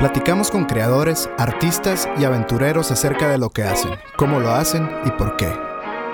[0.00, 5.10] Platicamos con creadores, artistas y aventureros acerca de lo que hacen, cómo lo hacen y
[5.10, 5.52] por qué,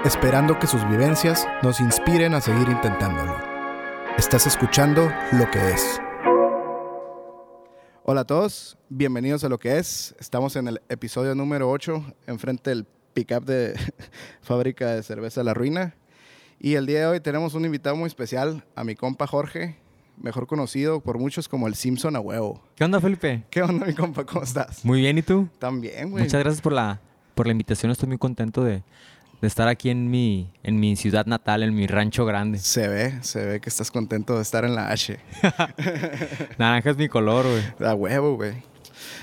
[0.05, 3.37] esperando que sus vivencias nos inspiren a seguir intentándolo.
[4.19, 6.01] Estás escuchando Lo que es.
[8.03, 10.17] Hola a todos, bienvenidos a Lo que es.
[10.19, 13.79] Estamos en el episodio número 8, enfrente del pickup de
[14.43, 15.95] Fábrica de Cerveza La Ruina.
[16.59, 19.77] Y el día de hoy tenemos un invitado muy especial, a mi compa Jorge,
[20.19, 22.63] mejor conocido por muchos como el Simpson a huevo.
[22.75, 23.45] ¿Qué onda, Felipe?
[23.51, 24.25] ¿Qué onda, mi compa?
[24.25, 24.85] ¿Cómo estás?
[24.85, 25.49] Muy bien, ¿y tú?
[25.59, 26.25] También, güey.
[26.25, 27.01] Muchas gracias por la,
[27.35, 27.91] por la invitación.
[27.93, 28.83] Estoy muy contento de,
[29.41, 32.59] de estar aquí en mi, en mi ciudad natal, en mi rancho grande.
[32.59, 35.19] Se ve, se ve que estás contento de estar en la H.
[36.59, 37.89] Naranja es mi color, güey.
[37.89, 38.55] A huevo, güey.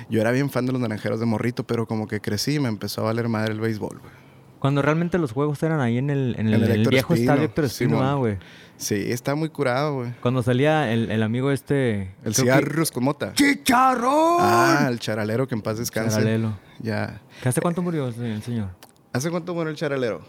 [0.10, 2.70] Yo era bien fan de los naranjeros de morrito, pero como que crecí y me
[2.70, 4.24] empezó a valer madre el béisbol, güey.
[4.60, 7.48] Cuando realmente los juegos eran ahí en el, en el, El el viejo Espino, estadio
[7.50, 8.06] Héctor Espino, Simón.
[8.06, 8.36] ah, güey.
[8.36, 8.40] Sí,
[8.80, 10.14] está muy curado, güey.
[10.22, 12.02] Cuando salía el, el amigo este...
[12.02, 13.34] El creo que- cigarros con mota.
[13.34, 14.38] ¡Chicharrón!
[14.40, 16.12] Ah, el charalero que en paz descanse.
[16.18, 16.58] Charalelo.
[16.80, 17.22] Ya.
[17.42, 18.70] ¿Que ¿Hace cuánto murió el señor?
[19.14, 20.22] ¿Hace cuánto murió el charalero?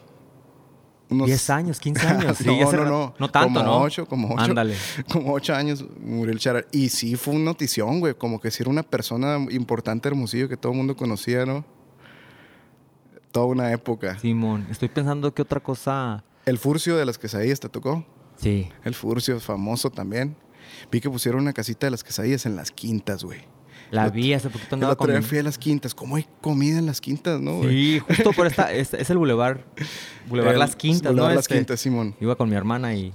[1.10, 1.26] Unos...
[1.26, 2.38] 10 años, 15 años.
[2.38, 3.14] Sí, no, hace no, ra- no.
[3.18, 3.78] No tanto, como ¿no?
[3.80, 4.40] Ocho, como ocho.
[4.42, 4.74] Ándale.
[5.12, 6.68] Como ocho años murió el charalero.
[6.72, 8.14] Y sí, fue una notición, güey.
[8.14, 11.64] Como que sí era una persona importante, hermosillo, que todo el mundo conocía, ¿no?
[13.32, 14.18] Toda una época.
[14.18, 16.22] Simón, estoy pensando que otra cosa...
[16.46, 18.04] El Furcio de las quesadillas te tocó.
[18.36, 18.68] Sí.
[18.84, 20.36] El Furcio, famoso también.
[20.90, 23.40] Vi que pusieron una casita de las quesadillas en las quintas, güey.
[23.90, 25.22] La vi hace poquito andaba con...
[25.22, 25.94] fui a las quintas.
[25.94, 27.70] ¿Cómo hay comida en las quintas, no, güey?
[27.70, 28.72] Sí, justo por esta...
[28.72, 29.64] Es, es el bulevar...
[30.28, 31.28] Bulevar Las Quintas, ¿no?
[31.28, 32.16] Las Este, Quintas, Simón.
[32.20, 33.12] Iba con mi hermana y...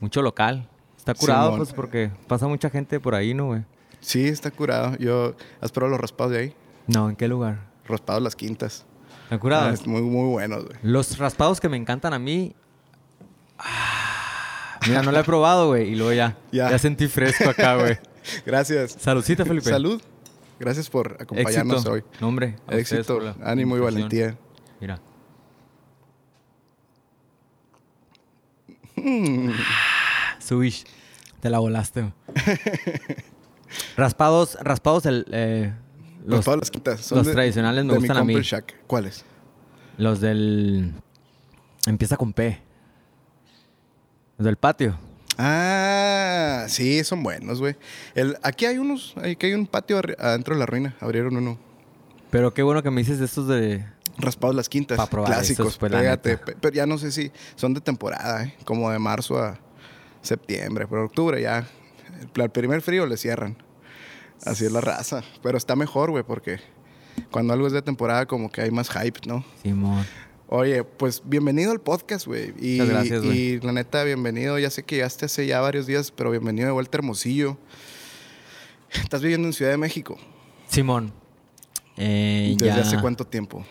[0.00, 0.68] Mucho local.
[0.96, 1.58] Está curado, Simón.
[1.58, 3.62] pues, porque pasa mucha gente por ahí, ¿no, güey?
[4.00, 4.96] Sí, está curado.
[4.98, 6.54] Yo, ¿has probado los raspados de ahí?
[6.86, 7.70] No, ¿en qué lugar?
[7.86, 8.84] Raspados las quintas.
[9.22, 9.68] Está curado.
[9.70, 10.76] Ah, es muy, muy buenos, güey.
[10.82, 12.54] Los raspados que me encantan a mí...
[13.58, 13.93] ah,
[14.86, 15.90] Mira, no la he probado, güey.
[15.92, 16.70] Y luego ya, Ya.
[16.70, 16.78] ya.
[16.78, 17.98] sentí fresco acá, güey.
[18.46, 18.96] Gracias.
[18.98, 19.68] Saludcita, Felipe.
[19.70, 20.00] Salud.
[20.58, 21.92] Gracias por acompañarnos Éxito.
[21.92, 22.04] hoy.
[22.20, 22.56] No, hombre.
[22.66, 24.36] a ustedes Éxito, ánimo y valentía.
[24.80, 25.00] Mira.
[28.96, 29.50] Mm.
[30.38, 30.84] Subish.
[31.40, 32.00] Te la volaste.
[32.02, 32.12] güey.
[33.96, 35.72] raspados, raspados el, eh,
[36.24, 37.00] los, Raspados las quintas.
[37.00, 38.74] Son los de- tradicionales me de mi gustan a compa mí.
[38.86, 39.24] ¿Cuáles?
[39.96, 40.92] los del
[41.86, 42.60] empieza con P.
[44.38, 44.98] Del patio.
[45.38, 47.76] Ah, sí, son buenos, güey.
[48.42, 50.96] Aquí hay unos, aquí hay un patio adentro de la ruina.
[51.00, 51.58] Abrieron uno.
[52.30, 53.84] Pero qué bueno que me dices de estos de
[54.18, 54.96] Raspados las quintas.
[54.96, 55.76] Pa' probar Clásicos.
[55.76, 56.36] pues, pégate.
[56.38, 58.54] Pero ya no sé si son de temporada, ¿eh?
[58.64, 59.58] Como de marzo a
[60.22, 60.86] septiembre.
[60.88, 61.66] Pero octubre ya.
[62.34, 63.56] el- Al primer frío le cierran.
[64.44, 65.22] Así es la raza.
[65.42, 66.58] Pero está mejor, güey, porque
[67.30, 69.44] cuando algo es de temporada, como que hay más hype, ¿no?
[69.62, 70.04] Simón.
[70.48, 72.52] Oye, pues bienvenido al podcast, güey.
[72.60, 73.38] Y, Muchas gracias, güey.
[73.38, 74.58] Y la neta, bienvenido.
[74.58, 77.56] Ya sé que llegaste hace ya varios días, pero bienvenido de vuelta Hermosillo.
[78.92, 80.18] Estás viviendo en Ciudad de México.
[80.68, 81.12] Simón.
[81.96, 83.64] Eh, ¿Desde ya hace cuánto tiempo?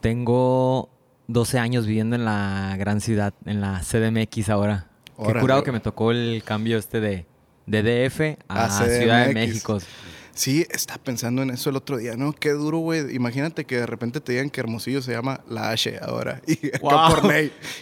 [0.00, 0.88] Tengo
[1.26, 4.88] 12 años viviendo en la gran ciudad, en la CDMX ahora.
[5.16, 5.34] Órale.
[5.34, 7.26] Qué curado que me tocó el cambio este de,
[7.66, 8.88] de DF a, A.
[8.88, 9.78] Ciudad de México.
[10.38, 12.32] Sí, estaba pensando en eso el otro día, ¿no?
[12.32, 13.12] Qué duro, güey.
[13.12, 16.40] Imagínate que de repente te digan que Hermosillo se llama La H ahora.
[16.46, 17.22] Y acá Wow.
[17.22, 17.34] por.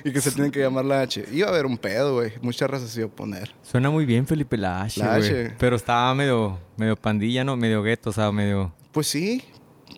[0.05, 1.23] Y que se tienen que llamar La H.
[1.33, 2.33] Iba a haber un pedo, güey.
[2.41, 3.55] Muchas razas se iba a poner.
[3.63, 5.17] Suena muy bien, Felipe, la H, La.
[5.17, 5.53] H.
[5.59, 7.59] Pero estaba medio, medio pandilla, ¿no?
[7.59, 8.73] Medio gueto, o sea, medio...
[8.91, 9.45] Pues sí,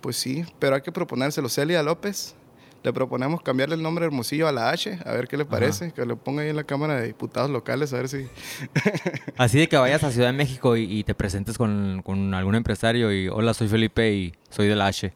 [0.02, 0.44] pues sí.
[0.58, 1.48] Pero hay que proponérselo.
[1.48, 2.34] Celia López.
[2.82, 5.92] Le proponemos cambiarle el nombre de Hermosillo a la H, a ver qué le parece.
[5.92, 8.28] Que lo ponga ahí en la Cámara de Diputados locales, a ver si.
[9.36, 12.54] Así de que vayas a Ciudad de México y, y te presentes con, con algún
[12.54, 13.28] empresario y...
[13.28, 15.12] Hola, soy Felipe y soy de la H.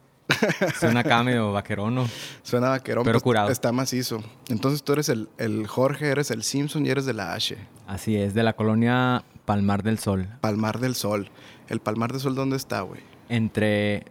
[0.79, 2.07] Suena acá medio vaquerón, ¿no?
[2.43, 3.49] Suena vaquerón, Pero pues, curado.
[3.49, 4.21] Está macizo.
[4.49, 7.57] Entonces tú eres el, el Jorge, eres el Simpson y eres de la H.
[7.87, 10.27] Así es, de la colonia Palmar del Sol.
[10.41, 11.29] Palmar del Sol.
[11.69, 13.01] ¿El Palmar del Sol dónde está, güey?
[13.29, 14.03] entre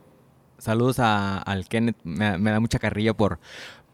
[0.62, 1.96] saludos a- al Kenneth.
[2.04, 3.38] Me, da mucha carrilla por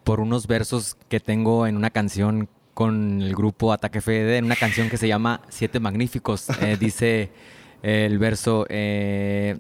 [0.05, 4.57] por unos versos que tengo en una canción con el grupo Ataque FD en una
[4.57, 6.49] canción que se llama Siete Magníficos.
[6.63, 7.31] Eh, dice
[7.83, 9.59] el verso eh,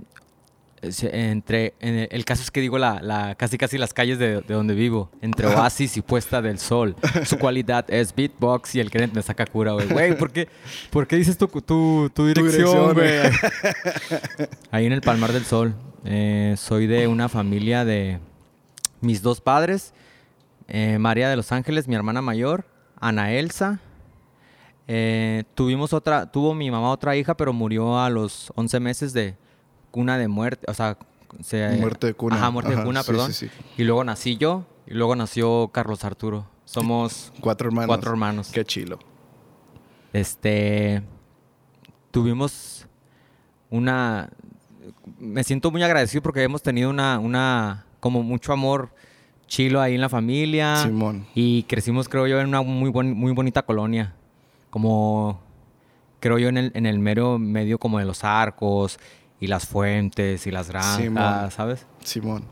[0.82, 4.54] entre en el, caso es que digo la, la- casi casi las calles de, de
[4.54, 6.94] donde vivo entre oasis y puesta del sol
[7.24, 10.48] su cualidad es beatbox y el Kenneth me saca cura güey güey ¿por qué,
[10.90, 13.30] por qué dices tu, tu, tu dirección, güey eh.
[14.70, 15.74] Ahí en el Palmar del Sol.
[16.04, 18.18] Eh, soy de una familia de
[19.00, 19.92] mis dos padres,
[20.68, 22.64] eh, María de los Ángeles, mi hermana mayor,
[23.00, 23.80] Ana Elsa.
[24.86, 29.36] Eh, tuvimos otra, tuvo mi mamá otra hija, pero murió a los 11 meses de
[29.90, 30.96] cuna de muerte, o sea,
[31.42, 32.36] se- Muerte de cuna.
[32.36, 33.32] Ajá, muerte Ajá, de cuna, sí, perdón.
[33.32, 33.54] sí, sí.
[33.76, 36.46] Y luego nací yo, y luego nació Carlos Arturo.
[36.64, 37.88] Somos Cuatro hermanos.
[37.88, 38.50] cuatro hermanos.
[38.52, 38.98] Qué chilo.
[40.12, 41.02] Este.
[42.10, 42.86] Tuvimos
[43.70, 44.30] una.
[45.18, 48.90] me siento muy agradecido porque hemos tenido una, una, como mucho amor
[49.46, 50.76] chilo ahí en la familia.
[50.82, 51.26] Simón.
[51.34, 54.14] Y crecimos, creo yo, en una muy, buen- muy bonita colonia.
[54.70, 55.40] Como,
[56.20, 58.98] creo yo, en el, en el mero medio como de los arcos
[59.40, 61.50] y las fuentes y las granjas, Simón.
[61.50, 61.86] ¿sabes?
[62.04, 62.44] Simón.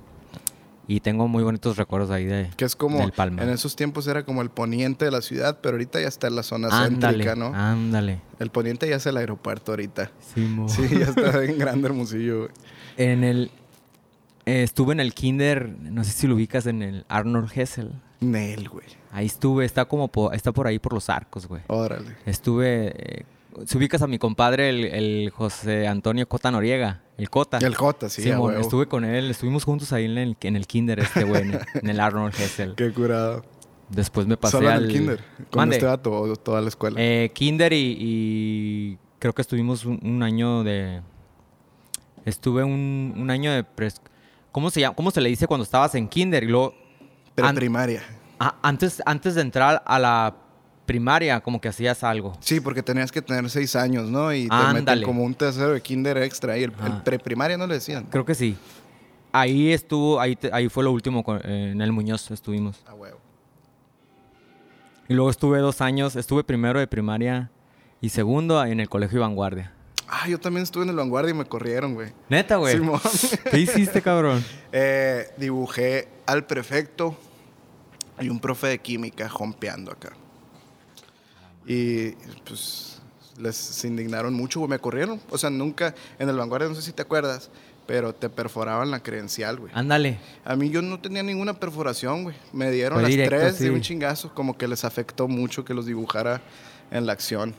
[0.89, 2.49] Y tengo muy bonitos recuerdos ahí de...
[2.57, 3.43] Que es como, Del Palma.
[3.43, 6.37] en esos tiempos era como el poniente de la ciudad, pero ahorita ya está en
[6.37, 7.47] la zona Ándale, céntrica, ¿no?
[7.53, 8.21] ándale.
[8.39, 10.13] El poniente ya es el aeropuerto ahorita.
[10.33, 10.69] Simón.
[10.69, 12.51] Sí, ya está bien grande Hermosillo, güey.
[12.99, 13.51] En el...
[14.45, 17.91] eh, estuve en el kinder, no sé si lo ubicas, en el Arnold Hessel.
[18.21, 18.87] Nel, güey.
[19.11, 21.63] Ahí estuve, está como po- está por ahí por los arcos, güey.
[21.67, 22.15] Órale.
[22.27, 22.93] Estuve...
[22.97, 23.25] eh,
[23.65, 27.59] si ubicas a mi compadre, el, el José Antonio Cota Noriega, el Cota.
[27.59, 28.51] El J, sí, huevo.
[28.53, 31.89] estuve con él, estuvimos juntos ahí en el, en el kinder este güey, en, en
[31.89, 32.75] el Arnold Hessel.
[32.75, 33.45] Qué curado.
[33.89, 34.85] Después me pasé Solo en al...
[34.85, 35.21] el kinder.
[35.51, 35.77] Con Mande.
[35.77, 36.97] este o toda la escuela.
[37.01, 41.03] Eh, kinder y, y creo que estuvimos un, un año de...
[42.25, 43.65] Estuve un, un año de...
[43.65, 44.01] pres-
[44.51, 44.97] ¿Cómo se llama?
[44.97, 46.43] ¿Cómo se le dice cuando estabas en kinder?
[46.43, 46.75] Y luego...
[47.37, 47.57] an-
[48.41, 50.35] ah, antes, antes de entrar a la
[50.87, 52.37] primaria, como que hacías algo.
[52.41, 54.33] Sí, porque tenías que tener seis años, ¿no?
[54.33, 56.57] Y te meten como un tercero de kinder extra.
[56.57, 56.73] Y el,
[57.05, 58.05] preprimaria no le decían.
[58.05, 58.57] Creo que sí.
[59.33, 62.83] Ahí estuvo, ahí, te- ahí fue lo último, con- eh, en el Muñoz estuvimos.
[62.87, 63.19] A huevo.
[65.09, 67.51] Y luego estuve dos años, estuve primero de primaria
[68.01, 69.73] y segundo en el colegio Vanguardia.
[70.09, 72.13] Ah, yo también estuve en el Vanguardia y me corrieron, güey.
[72.29, 72.77] Neta, güey.
[72.77, 73.01] Simón.
[73.51, 74.45] ¿Qué hiciste, cabrón?
[74.79, 77.17] Eh, dibujé al prefecto
[78.21, 80.13] y un profe de química jompeando acá.
[81.67, 82.11] Y
[82.47, 83.01] pues
[83.39, 84.71] les se indignaron mucho, güey.
[84.71, 85.21] Me corrieron.
[85.31, 87.51] O sea, nunca en el Vanguardia, no sé si te acuerdas,
[87.87, 89.73] pero te perforaban la credencial, güey.
[89.75, 90.19] Ándale.
[90.45, 92.37] A mí yo no tenía ninguna perforación, güey.
[92.53, 93.65] Me dieron Fue las directo, tres sí.
[93.65, 96.41] de un chingazo, como que les afectó mucho que los dibujara
[96.91, 97.55] en la acción.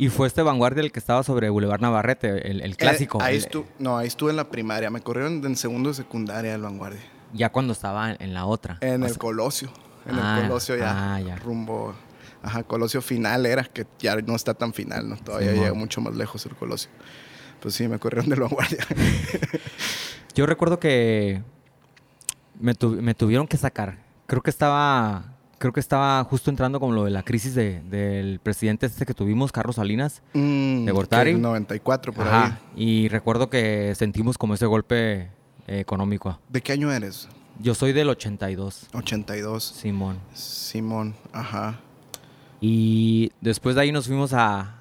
[0.00, 3.18] Y fue este Vanguardia el que estaba sobre Boulevard Navarrete, el, el clásico.
[3.20, 4.90] Eh, ahí el- no, ahí estuve en la primaria.
[4.90, 7.00] Me corrieron en segundo de secundaria del Vanguardia.
[7.32, 8.78] ya cuando estaba en, la otra.
[8.80, 9.70] En O el Colosio.
[10.06, 11.36] En Ah, el Colosio ya, ah, ya.
[11.36, 11.94] Rumbo.
[12.42, 15.16] Ajá, Colosio final era, que ya no está tan final, ¿no?
[15.16, 15.64] Todavía Simón.
[15.64, 16.90] llega mucho más lejos el Colosio.
[17.60, 18.78] Pues sí, me corrieron del vanguardia.
[20.34, 21.42] Yo recuerdo que
[22.60, 23.98] me, tu- me tuvieron que sacar.
[24.26, 28.38] Creo que estaba creo que estaba justo entrando con lo de la crisis de- del
[28.38, 30.22] presidente este que tuvimos, Carlos Salinas.
[30.34, 31.32] Mm, ¿De Gortari?
[31.32, 32.44] el 94 por Ajá.
[32.76, 32.82] ahí.
[33.04, 35.22] Y recuerdo que sentimos como ese golpe
[35.66, 36.38] eh, económico.
[36.48, 37.28] ¿De qué año eres?
[37.58, 39.64] Yo soy del 82, 82.
[39.64, 40.20] Simón.
[40.32, 41.80] Simón, ajá.
[42.60, 44.80] Y después de ahí nos fuimos a,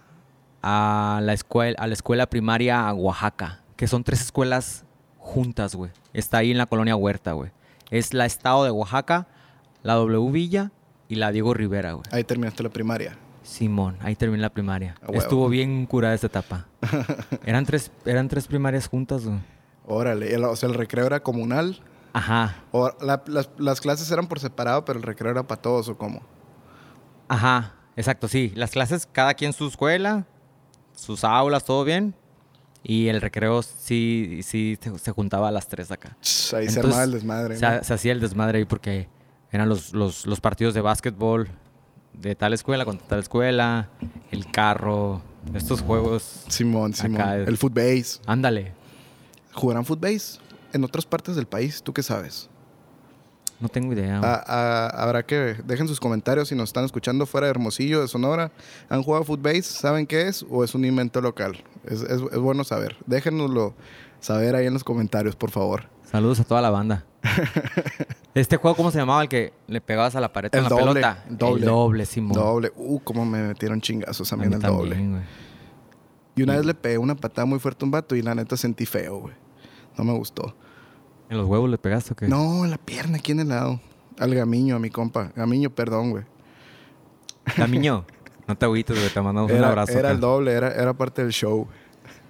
[0.61, 4.83] a, la, escuela, a la escuela primaria a Oaxaca, que son tres escuelas
[5.17, 5.91] juntas, güey.
[6.13, 7.51] Está ahí en la colonia Huerta, güey.
[7.91, 9.27] Es la Estado de Oaxaca,
[9.83, 10.71] la W Villa
[11.07, 12.03] y la Diego Rivera, güey.
[12.11, 13.17] Ahí terminaste la primaria.
[13.43, 14.95] Simón, ahí terminé la primaria.
[15.13, 16.65] Estuvo bien curada esta etapa.
[17.45, 19.37] eran, tres, eran tres primarias juntas, güey.
[19.85, 21.79] Órale, el- o sea, el recreo era comunal.
[22.11, 25.87] Ajá, O la- las, las clases eran por separado, pero el recreo era para todos,
[25.87, 26.21] ¿o cómo?
[27.27, 28.51] Ajá, exacto, sí.
[28.55, 30.25] Las clases, cada quien su escuela,
[30.95, 32.15] sus aulas, todo bien.
[32.83, 36.15] Y el recreo sí, sí se, juntaba a las tres acá.
[36.21, 37.57] Ch, Ahí se armaba el desmadre.
[37.57, 39.09] Se, hacía el desmadre ahí porque
[39.51, 41.49] eran los, los, los partidos de básquetbol
[42.13, 43.89] de tal escuela contra tal escuela,
[44.31, 45.21] el carro,
[45.53, 46.45] estos juegos.
[46.47, 47.21] Simón, Simón.
[47.21, 48.19] Acá El footbase.
[48.25, 48.73] Ándale,
[49.53, 50.39] ¿Jugarán footbase
[50.73, 51.81] en otras partes del país?
[51.81, 52.49] ¿Tú qué sabes?
[53.59, 54.19] No tengo idea.
[54.23, 58.07] Ah, ah, habrá que dejen sus comentarios si nos están escuchando fuera de Hermosillo, de
[58.07, 58.51] Sonora.
[58.89, 59.63] ¿Han jugado footbase?
[59.63, 60.45] ¿Saben qué es?
[60.49, 61.63] ¿O es un invento local?
[61.85, 62.97] Es, es- es bueno saber.
[63.05, 63.73] Déjenoslo
[64.19, 65.85] saber ahí en los comentarios, por favor.
[66.03, 67.05] Saludos a toda la banda.
[68.33, 69.23] ¿Este juego cómo se llamaba?
[69.23, 71.23] El que le pegabas a la pared con la doble, pelota.
[71.29, 71.59] el doble.
[71.61, 72.33] El doble, Simón.
[72.33, 72.71] Doble.
[72.75, 74.95] Uh, cómo me metieron chingazos A también mí el doble.
[76.35, 78.55] Y una vez le pegué una patada muy fuerte a un vato y la neta
[78.55, 79.33] sentí feo, güey.
[79.97, 80.55] No me gustó.
[81.29, 82.27] ¿En los huevos le pegaste o qué?
[82.27, 83.79] No, en la pierna, aquí en el lado.
[84.19, 85.31] Al gamiño, a mi compa.
[85.35, 86.23] Gamiño, perdón, güey.
[87.55, 88.05] Camiño,
[88.47, 89.09] no te agüites, güey.
[89.09, 89.91] Te mandamos un abrazo.
[89.93, 90.11] era acá.
[90.15, 91.67] el doble, era, era parte del show.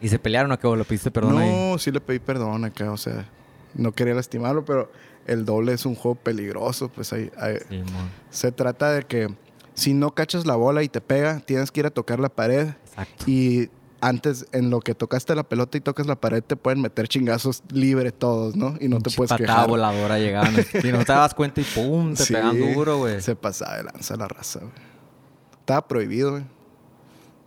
[0.02, 0.68] ¿Y se pelearon o qué?
[0.68, 1.40] ¿O le pediste perdón no,
[1.74, 1.80] ahí?
[1.80, 3.28] sí le pedí perdón acá, o sea,
[3.74, 4.92] no quería lastimarlo, pero
[5.26, 8.10] el doble es un juego peligroso, pues ahí, ahí- Simón.
[8.30, 9.28] se trata de que
[9.74, 12.70] si no cachas la bola y te pega, tienes que ir a tocar la pared
[12.86, 13.24] Exacto.
[13.28, 13.70] y
[14.02, 17.64] antes en lo que tocaste la pelota y tocas la pared te pueden meter chingazos
[17.72, 18.76] libre todos, ¿no?
[18.80, 19.68] Y no te puedes quejar.
[19.68, 20.54] voladora llegaban.
[20.82, 23.22] Si no te das cuenta y pum, te Sí, pegan duro, güey.
[23.22, 24.72] Se pasaba de lanza la raza, güey.
[25.60, 26.44] Estaba prohibido, güey.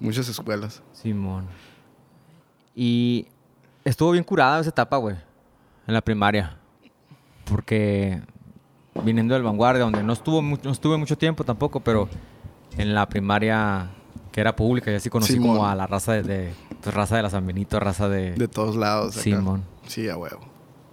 [0.00, 0.82] Muchas escuelas.
[0.92, 1.46] Simón.
[2.74, 3.26] Y
[3.84, 5.16] estuvo bien curada esa etapa, güey.
[5.86, 6.56] En la primaria.
[7.44, 8.22] Porque
[9.04, 12.08] viniendo del vanguardia, donde no estuvo no estuve mucho tiempo tampoco, pero
[12.76, 13.90] en la primaria
[14.32, 15.56] que era pública y así conocí Simón.
[15.56, 18.48] como a la raza de, de- pues, raza de la San Benito, raza de, De
[18.48, 19.14] todos lados.
[19.14, 19.22] acá.
[19.22, 19.64] Simón.
[19.86, 20.40] Sí, a huevo.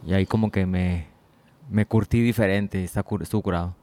[0.06, 1.08] Y ahí como que me,
[1.70, 3.76] me curtí diferente, está cur- estuvo curado.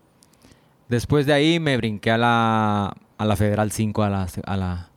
[0.89, 4.89] Después de ahí me brinqué a la, a la Federal 5, a la, a la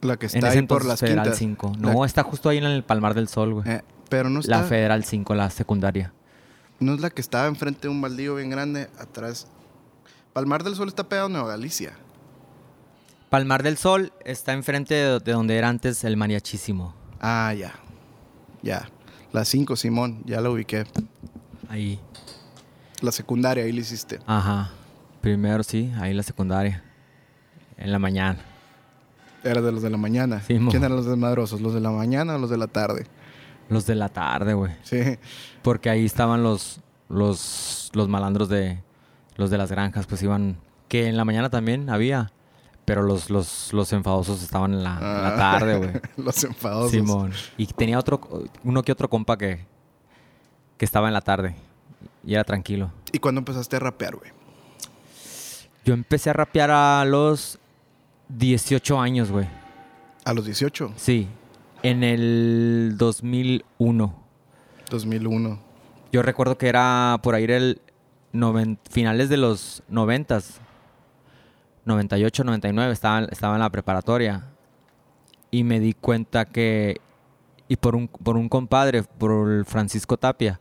[0.00, 1.38] La que en está ese ahí por entonces las Federal quintas.
[1.38, 1.72] 5.
[1.80, 3.68] La- No, está justo ahí en el Palmar del Sol, güey.
[3.68, 4.58] eh, pero no está.
[4.58, 6.12] la Federal 5, la secundaria.
[6.80, 9.46] No es la que estaba enfrente de un baldío bien grande, atrás.
[10.32, 11.92] Palmar del Sol está pegado a Nueva Galicia.
[13.34, 16.94] Palmar del Sol está enfrente de, de donde era antes el mariachísimo.
[17.20, 17.74] Ah, ya.
[18.62, 18.88] Ya.
[19.32, 20.84] La 5, Simón, ya la ubiqué.
[21.68, 21.98] Ahí.
[23.00, 24.20] La secundaria, ahí la hiciste.
[24.24, 24.70] Ajá.
[25.20, 26.84] Primero sí, ahí la secundaria.
[27.76, 28.38] En la mañana.
[29.42, 30.40] Era de los de la mañana.
[30.40, 30.70] Simón.
[30.70, 31.60] ¿Quién eran los desmadrosos?
[31.60, 33.08] ¿Los de la mañana o los de la tarde?
[33.68, 34.70] Los de la tarde, güey.
[34.84, 35.18] Sí.
[35.62, 38.80] Porque ahí estaban los, los, los malandros de
[39.34, 40.56] los de las granjas, pues iban.
[40.86, 42.30] Que en la mañana también había.
[42.84, 45.36] Pero los, los, los enfadosos estaban en la, en la Ah.
[45.58, 45.90] tarde, güey.
[46.16, 46.90] los enfadosos.
[46.90, 47.32] Simón.
[47.56, 48.20] Y tenía otro,
[48.62, 49.64] uno que otro compa que,
[50.76, 51.56] que estaba en la tarde.
[52.26, 52.90] Y era tranquilo.
[53.12, 54.30] ¿Y cuándo empezaste a rapear, güey?
[55.84, 57.58] Yo empecé a rapear a los
[58.28, 59.46] 18 años, güey.
[60.24, 61.28] A los 18, Sí.
[61.82, 64.14] En el 2001.
[64.90, 65.58] 2001.
[66.12, 67.80] Yo recuerdo que era por ahí el
[68.90, 70.40] finales de los 90
[71.84, 74.44] 98, 99, estaba, estaba en la preparatoria.
[75.50, 76.96] Y me di cuenta que,
[77.68, 80.60] y por un, por un compadre, por Francisco Tapia,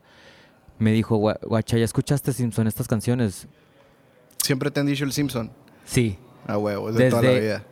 [0.80, 3.48] me dijo, "Gua- guacha, ¿ya escuchaste Simpson estas canciones?
[4.44, 5.52] Siempre te han dicho el Simpson.
[5.86, 6.18] Sí.
[6.46, 7.64] A huevo, de toda la Desde- vida.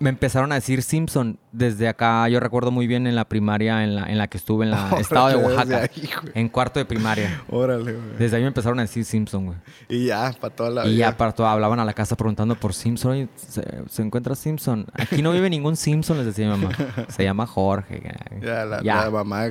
[0.00, 2.28] Me empezaron a decir Simpson desde acá.
[2.28, 4.90] Yo recuerdo muy bien en la primaria en la, en la que estuve en la
[4.98, 5.82] estado de Oaxaca.
[5.82, 7.42] ahí, en cuarto de primaria.
[7.48, 8.16] Órale, güey.
[8.18, 9.58] Desde ahí me empezaron a decir Simpson, güey.
[9.88, 11.10] Y ya, para toda la Y vida.
[11.10, 13.30] ya para todo, hablaban a la casa preguntando por Simpson.
[13.36, 14.86] ¿Se, se encuentra Simpson?
[14.94, 16.74] Aquí no vive ningún Simpson, les decía mi mamá.
[17.08, 18.02] Se llama Jorge.
[18.42, 19.04] Ya, la, Ya.
[19.04, 19.46] la mamá.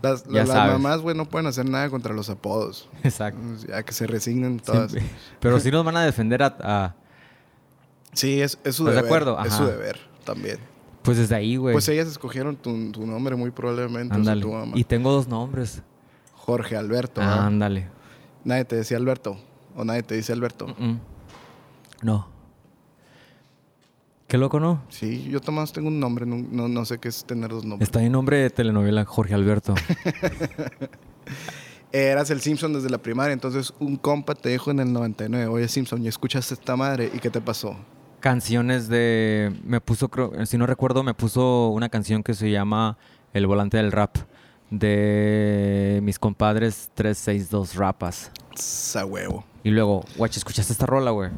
[0.00, 2.88] Las, Ya las mamás, güey, no pueden hacer nada contra los apodos.
[3.02, 3.40] Exacto.
[3.68, 4.92] Ya que se resignen todas.
[4.92, 5.12] Siempre.
[5.40, 6.56] Pero sí nos van a defender a...
[6.60, 6.94] a-
[8.18, 9.04] Sí, es, es su ¿Estás de deber.
[9.04, 9.40] acuerdo?
[9.44, 9.56] Es Ajá.
[9.58, 10.58] su deber también.
[11.02, 11.72] pues desde ahí, güey.
[11.72, 14.12] Pues ellas escogieron tu, tu nombre muy probablemente.
[14.12, 14.42] o sea, Ándale.
[14.42, 14.72] tu mamá.
[14.74, 15.82] Y tengo dos nombres.
[16.34, 17.20] Jorge Alberto.
[17.22, 17.86] Ándale.
[18.44, 19.38] Nadie te decía Alberto.
[19.76, 20.66] O nadie te dice Alberto.
[22.02, 22.28] No.
[24.26, 24.82] Qué loco, ¿no?
[24.88, 26.26] Sí, yo Tomás tengo un nombre.
[26.26, 27.88] No, no, no sé qué es tener dos nombres.
[27.88, 29.74] Está en nombre de telenovela Jorge Alberto.
[31.92, 33.32] Eras el Simpson desde la primaria.
[33.32, 35.46] Entonces un compa te dijo en el 99.
[35.46, 37.10] Oye, Simpson, ¿ya escuchaste esta madre?
[37.14, 37.76] ¿Y qué te pasó?
[38.20, 39.52] Canciones de...
[39.64, 40.10] Me puso,
[40.44, 42.98] si no recuerdo, me puso una canción que se llama
[43.32, 44.16] El Volante del Rap.
[44.70, 48.30] De mis compadres 362 Rapas.
[48.54, 49.44] Sa huevo.
[49.62, 51.30] Y luego, guacha, ¿escuchaste esta rola, güey?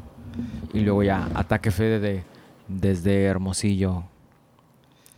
[0.72, 2.24] Y luego ya, Ataque Fede de,
[2.66, 4.04] desde Hermosillo.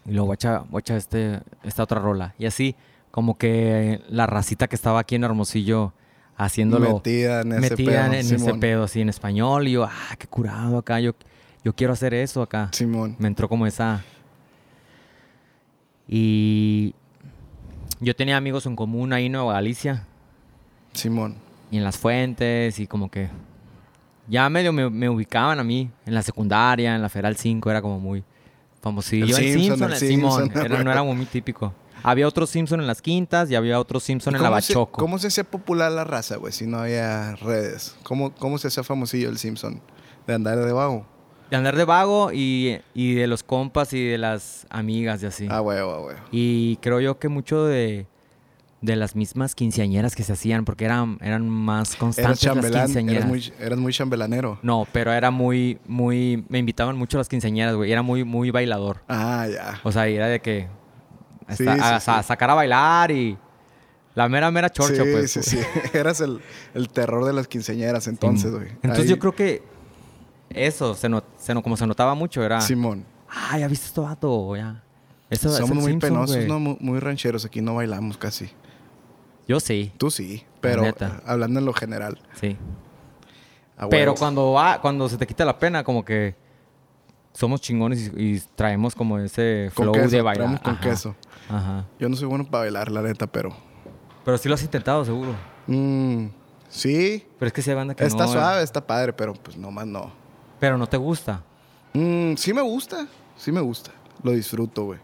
[0.05, 2.35] Y luego, guacha, guacha, este, esta otra rola.
[2.39, 2.75] Y así,
[3.11, 5.93] como que la racita que estaba aquí en Hermosillo
[6.37, 6.95] haciéndolo...
[6.95, 8.05] Metida en ese metida pedo.
[8.05, 9.69] en ese pedo, así en español.
[9.69, 10.99] Y yo, ah, qué curado acá.
[11.01, 11.13] Yo,
[11.65, 12.69] yo quiero hacer eso acá.
[12.73, 13.17] Simón.
[13.19, 14.03] Me entró como esa.
[16.09, 16.95] Y
[18.01, 20.07] yo tenía amigos en común ahí en Nueva Galicia
[20.93, 21.37] Simón.
[21.71, 23.29] y en las fuentes y como que
[24.29, 27.83] ya medio me, me ubicaban a mí en la secundaria, en la Federal 5, era
[27.83, 28.25] como muy
[28.81, 29.37] famosillo.
[29.37, 31.73] El El Simpson, el Simón, era- no era muy típico.
[32.05, 34.99] Había otro Simpson en las quintas y había otro Simpson ¿Y en la se- Bachoco.
[35.01, 37.95] ¿Cómo se hacía popular la raza, güey, si no había redes?
[38.03, 39.81] ¿Cómo, ¿Cómo se hacía famosillo el Simpson?
[40.27, 41.07] De andar de vago.
[41.53, 45.47] De andar de vago y, y de los compas y de las amigas y así.
[45.51, 46.19] Ah, huevo, ah, huevo.
[46.31, 48.07] Y creo yo que mucho de,
[48.81, 52.87] de las mismas quinceañeras que se hacían, porque eran, eran más Eras constantes las chambelán,
[52.87, 53.17] quinceañeras.
[53.25, 54.59] eras muy, eras muy chambelanero.
[54.63, 56.43] No, pero era muy, muy...
[56.49, 57.93] Me invitaban mucho las quinceañeras, güey.
[57.93, 59.03] Era muy, muy bailador.
[59.07, 59.79] Ah, ya.
[59.85, 60.69] O sea, era de que...
[61.55, 62.11] Sí, hasta- sí, a, sí.
[62.13, 63.37] a sacar a bailar y...
[64.15, 65.31] La mera, mera chorcha, sí, pues.
[65.33, 65.59] sí, sí.
[65.95, 66.41] Eras el,
[66.75, 68.69] el terror de las quinceañeras entonces, güey.
[68.83, 69.63] Entonces Ahí- yo creo que
[70.55, 72.61] eso, se not- se no- como se notaba mucho, era...
[72.61, 73.05] Simón.
[73.29, 74.83] Ah, ya viste este vato, ya.
[75.31, 76.45] Eso Somos muy Simpson, penosos.
[76.47, 76.59] ¿no?
[76.61, 77.45] Muy, muy rancheros.
[77.47, 78.51] Aquí no bailamos casi.
[79.49, 81.23] Yo sí, Tú sí, pero neta.
[81.27, 82.21] hablando en lo general.
[82.35, 82.57] sí.
[83.91, 86.37] Pero cuando va, cuando se te quita la pena, como que
[87.33, 90.63] somos chingones y, y traemos como ese Con flow queso, de bailar.
[90.63, 91.17] con Ajá, queso.
[91.49, 91.85] Ajá.
[91.99, 93.51] Yo no soy bueno para bailar, la neta, pero...
[94.25, 95.35] Pero sí lo has intentado, seguro.
[95.67, 96.27] mm,
[96.69, 98.33] sí, Pero es que se banda que está no, eh.
[98.35, 100.13] suave, está padre, pero pues nomás no.
[100.63, 101.43] Pero no te gusta.
[101.93, 103.91] Mm, sí me gusta, sí me gusta.
[104.23, 105.01] Lo disfruto, güey.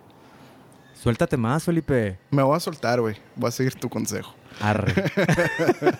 [0.94, 2.16] Suéltate más, Felipe.
[2.30, 3.16] Me voy a soltar, güey.
[3.34, 4.32] Voy a seguir tu consejo.
[4.60, 4.94] Arre.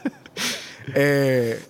[0.94, 1.60] Eh,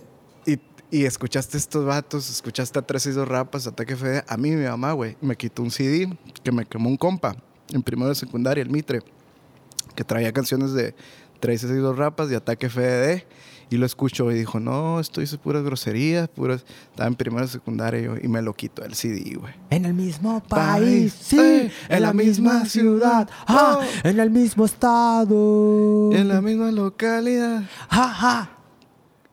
[0.46, 4.22] y, Y escuchaste estos vatos, escuchaste a 362 Rapas, Ataque FD.
[4.28, 6.14] A mí, mi mamá, güey, me quitó un CD
[6.44, 7.34] que me quemó un compa
[7.72, 9.00] en primero de secundaria, el Mitre,
[9.96, 10.94] que traía canciones de
[11.40, 13.26] 362 Rapas y Ataque FD.
[13.70, 16.64] Y lo escucho y dijo, no, esto dice puras groserías, puras...
[16.90, 19.52] Estaba en primero de secundaria yo, y me lo quitó el CD, güey.
[19.70, 24.08] En el mismo País, país, sí, eh, en la misma ciudad, ah, oh.
[24.08, 26.12] en el mismo estado.
[26.12, 27.62] En la misma localidad.
[27.90, 28.50] Ja, ja.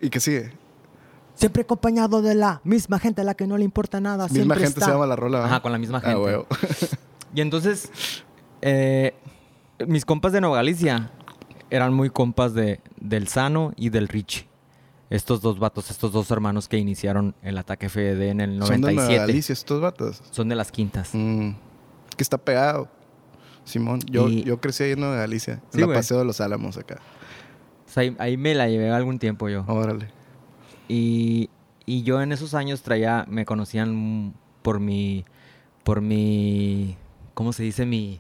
[0.02, 0.52] ¿Y qué sigue?
[1.36, 4.26] Siempre acompañado de la misma gente a la que no le importa nada.
[4.26, 4.86] Misma siempre gente está.
[4.86, 5.52] se llama la rola, ¿verdad?
[5.54, 6.98] Ajá, con la misma Ah, gente.
[7.36, 7.92] Y entonces,
[8.62, 9.14] eh,
[9.86, 11.12] mis compas de Nueva Galicia
[11.76, 14.48] eran muy compas de, del Sano y del Richie.
[15.10, 18.94] Estos dos vatos, estos dos hermanos que iniciaron el ataque FED en el Son de
[18.94, 19.18] 97.
[19.20, 20.24] Galicia estos vatos.
[20.32, 21.10] Son de las quintas.
[21.14, 21.52] Mm,
[22.18, 22.88] que está pegado.
[23.66, 25.62] Simón, yo, Y- yo crecí ahí en Nueva Galicia.
[25.72, 25.96] Sí, en la.
[25.96, 27.00] Paseo de los Álamos acá.
[27.96, 29.64] Ahí, ahí me la llevé algún tiempo yo.
[29.68, 30.08] Órale.
[30.88, 31.50] Y,
[31.86, 35.24] y yo en esos años traía, me conocían por mi,
[35.84, 36.98] por mi,
[37.34, 37.86] ¿cómo se dice?
[37.86, 38.20] Mi,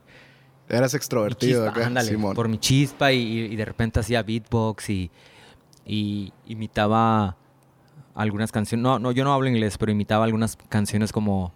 [0.67, 2.35] Eras extrovertido chispa, acá, ándale, Simón.
[2.35, 5.11] por mi chispa y, de repente hacía beatbox y,
[5.85, 7.37] y imitaba
[8.15, 8.81] algunas canciones.
[8.81, 11.53] No, no, yo no hablo inglés, pero imitaba algunas canciones como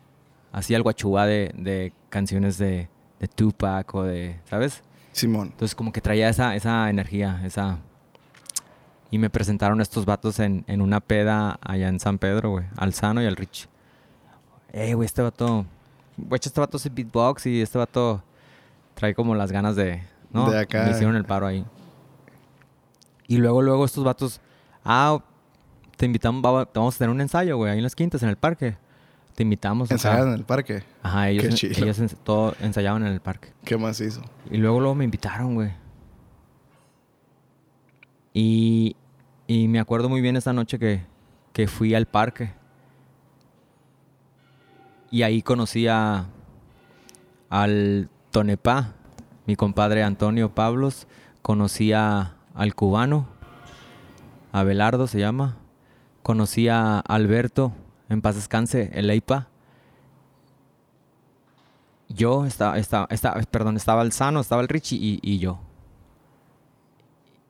[0.52, 2.90] hacía el guachúa de, de canciones de,
[3.20, 4.84] de Tupac o de, ¿sabes?
[5.12, 5.50] Simón.
[5.52, 7.80] Entonces como que traía esa, esa energía, esa...
[9.12, 12.66] Y me presentaron estos vatos en, en una peda allá en San Pedro, güey.
[12.78, 13.68] Al Sano y al Rich.
[14.72, 15.66] Eh, güey, este vato...
[16.16, 18.24] Güey, este vato hace beatbox y este vato
[19.00, 20.04] trae como las ganas de...
[20.32, 20.52] ¿no?
[20.52, 20.84] De acá.
[20.84, 21.66] Me hicieron el paro ahí.
[23.28, 24.42] Y luego, luego estos vatos...
[24.84, 25.24] Ah,
[25.96, 28.36] te invitamos, va- vamos a tener un ensayo, güey, ahí en las quintas, en el
[28.36, 28.78] parque.
[29.36, 29.90] Te invitamos.
[29.90, 30.84] Ensayaban en el parque.
[31.02, 31.84] Ajá, ellos, Qué chido.
[31.84, 33.54] ellos en- todo ensayaban en el parque.
[33.64, 34.22] ¿Qué más hizo?
[34.52, 35.72] Y luego, luego me invitaron, güey.
[38.34, 38.96] Y,
[39.48, 41.02] y me acuerdo muy bien esa noche que,
[41.54, 42.52] que fui al parque.
[45.12, 46.26] Y ahí conocí a,
[47.50, 48.94] al Tonepá,
[49.46, 51.08] mi compadre Antonio Pablos.
[51.42, 53.28] Conocí a- al cubano,
[54.52, 55.58] Abelardo se llama.
[56.24, 57.72] Conocí a Alberto,
[58.10, 59.48] en paz descanse, el EIPA.
[62.10, 65.60] Yo estaba, estaba, estaba, perdón, estaba el Sano, estaba el Richie y, yo.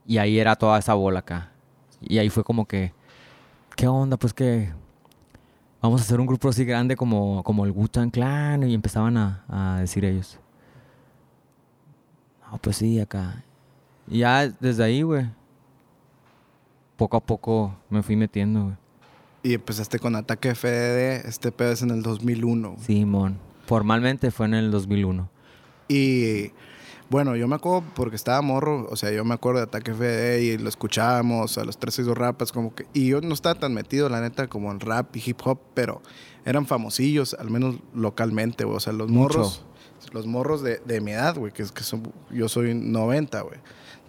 [0.05, 1.51] Y ahí era toda esa bola acá.
[2.01, 2.93] Y ahí fue como que,
[3.75, 4.17] ¿qué onda?
[4.17, 4.73] Pues que
[5.81, 8.63] vamos a hacer un grupo así grande como, como el Wu-Tang Clan.
[8.63, 10.39] Y empezaban a decir ellos.
[12.51, 13.43] No, pues sí, acá.
[14.07, 15.29] Y ya desde ahí, güey.
[16.97, 18.75] Poco a poco me fui metiendo, güey.
[19.43, 21.27] Y empezaste con Ataque FDD.
[21.27, 22.71] Este pedo es en el 2001.
[22.71, 22.83] güey.
[22.83, 23.37] Simón.
[23.65, 25.29] Formalmente fue en el 2001.
[25.87, 26.51] Y
[27.09, 30.41] bueno, yo me acuerdo porque estaba morro, o sea, yo me acuerdo de Ataque FD
[30.43, 32.85] y lo escuchábamos a los 362 rapas, como que.
[32.93, 36.01] Y yo no estaba tan metido, la neta, como en rap y hip hop, pero
[36.45, 38.77] eran famosillos, al menos localmente, güey.
[38.77, 39.37] O sea, los Mucho.
[39.39, 39.65] morros,
[40.13, 43.59] los morros de, de mi edad, güey, que, es que son, yo soy 90, güey.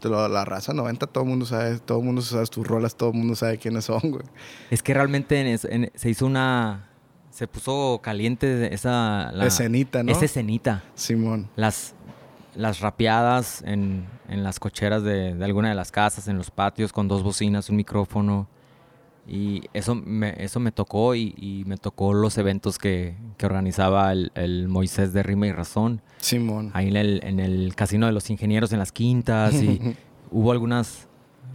[0.03, 3.11] La- la raza 90, todo el mundo sabe, todo el mundo sabe tus rolas, todo
[3.11, 4.25] el mundo sabe quiénes son, güey.
[4.71, 6.87] Es que realmente en es- en- se hizo una...
[7.31, 9.31] Se puso caliente esa...
[9.33, 10.11] La, Escenita, ¿no?
[10.11, 10.83] Esa escenita.
[10.95, 11.49] Simón.
[11.55, 11.95] Las,
[12.57, 16.93] las rapeadas en, en las cocheras de, de alguna de las casas, en los patios,
[16.93, 18.49] con dos bocinas, un micrófono.
[19.33, 24.11] Y eso me, eso me tocó y, y me tocó los eventos que, que organizaba
[24.11, 26.03] el, el Moisés de Rima y Razón.
[26.19, 26.73] Simón.
[26.75, 29.55] Ahí en el, en el Casino de los Ingenieros, en las Quintas.
[29.55, 29.97] Y
[30.33, 31.07] hubo algunas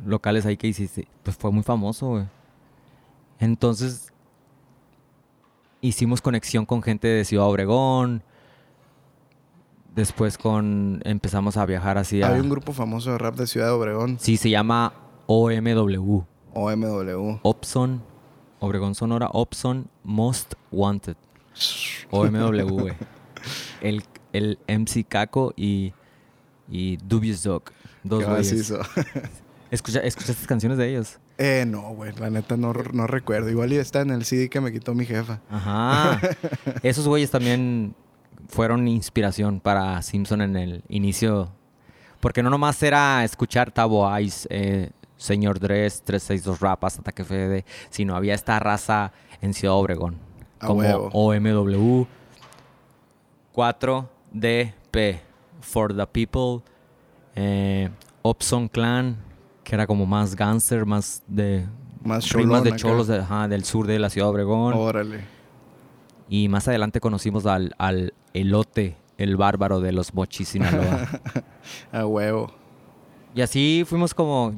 [0.06, 1.10] locales ahí que hiciste.
[1.22, 2.24] Pues fue muy famoso, güey.
[3.40, 4.14] Entonces
[5.82, 8.24] hicimos conexión con gente de Ciudad Obregón.
[9.94, 12.30] Después con empezamos a viajar así a...
[12.30, 14.94] Había un grupo famoso de rap de Ciudad de Obregón, Sí, se llama
[15.28, 16.24] OMW.
[16.56, 17.40] OMW.
[17.44, 18.02] Opson,
[18.60, 21.18] Obregón Sonora, Opson Most Wanted.
[22.10, 22.94] OMW, güey.
[23.82, 25.94] El, el MC Caco y,
[26.70, 27.66] y Dubious Dog.
[28.04, 29.30] Dos ¿Qué?
[29.72, 31.20] Escucha, ¿Escuchaste canciones de ellos?
[31.38, 33.50] Eh, no, güey, la neta no, no recuerdo.
[33.50, 35.42] Igual y está en el CD que me quitó mi jefa.
[35.50, 36.22] Ajá.
[36.84, 37.94] Esos güeyes también
[38.48, 41.52] fueron inspiración para Simpson en el inicio.
[42.22, 44.92] Porque no nomás era escuchar Tabo Ice, eh,
[45.26, 49.12] Señor Dress, 362 Rapas, Ataque FD, sino había esta raza
[49.42, 50.18] en Ciudad Obregón.
[50.60, 51.10] A como huevo.
[51.14, 52.06] OMW,
[53.54, 55.20] 4DP,
[55.62, 56.64] For the People,
[57.36, 57.90] eh,
[58.22, 59.18] Opson Clan,
[59.64, 61.66] que era como más gangster, más de
[62.04, 64.74] Más rimas de cholos de- ajá, del sur de la Ciudad Obregón.
[64.76, 65.22] Órale.
[66.30, 71.08] Y más adelante conocimos al, al elote, el bárbaro de los mochis Sinaloa.
[71.92, 72.54] A huevo.
[73.34, 74.54] y así fuimos como...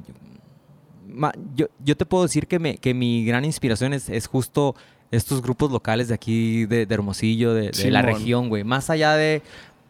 [1.18, 4.76] ma- yo, yo te puedo decir que, me, que mi gran inspiración es, es justo
[5.12, 8.64] estos grupos locales de aquí, de, de Hermosillo, de, de la región, güey.
[8.64, 9.42] Más allá de,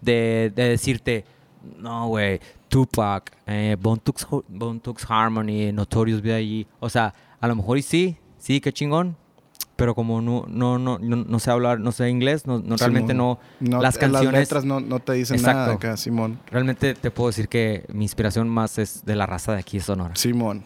[0.02, 1.26] de, de decirte,
[1.80, 6.68] no, güey, Tupac, eh, Bone Thugs Harmony, Notorious B.I.G.
[6.80, 9.16] O sea, a lo mejor y sí, sí, qué chingón.
[9.76, 13.14] Pero como no, no, no, no, no sé hablar, no sé inglés, no, no realmente
[13.14, 14.32] no, No, las canciones...
[14.34, 16.40] Las letras no, no te dicen nada acá, Simón.
[16.50, 19.84] Realmente te puedo decir que mi inspiración más es de la raza de aquí de
[19.84, 20.16] Sonora.
[20.16, 20.64] Simón.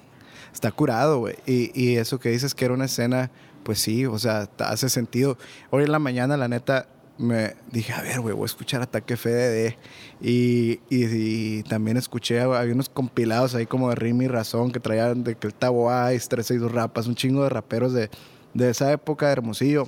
[0.53, 1.35] Está curado, güey.
[1.45, 3.31] Y, y eso que dices que era una escena,
[3.63, 5.37] pues sí, o sea, hace sentido.
[5.69, 6.87] Hoy en la mañana, la neta,
[7.17, 9.75] me dije, a ver, güey, voy a escuchar Ataque FDD.
[10.21, 15.23] Y, y, también escuché, había unos compilados ahí como de Rima y Razón que traían
[15.23, 18.09] de que el Tabo Ice, 362 Rapas, un chingo de raperos de,
[18.53, 19.87] de esa época de Hermosillo.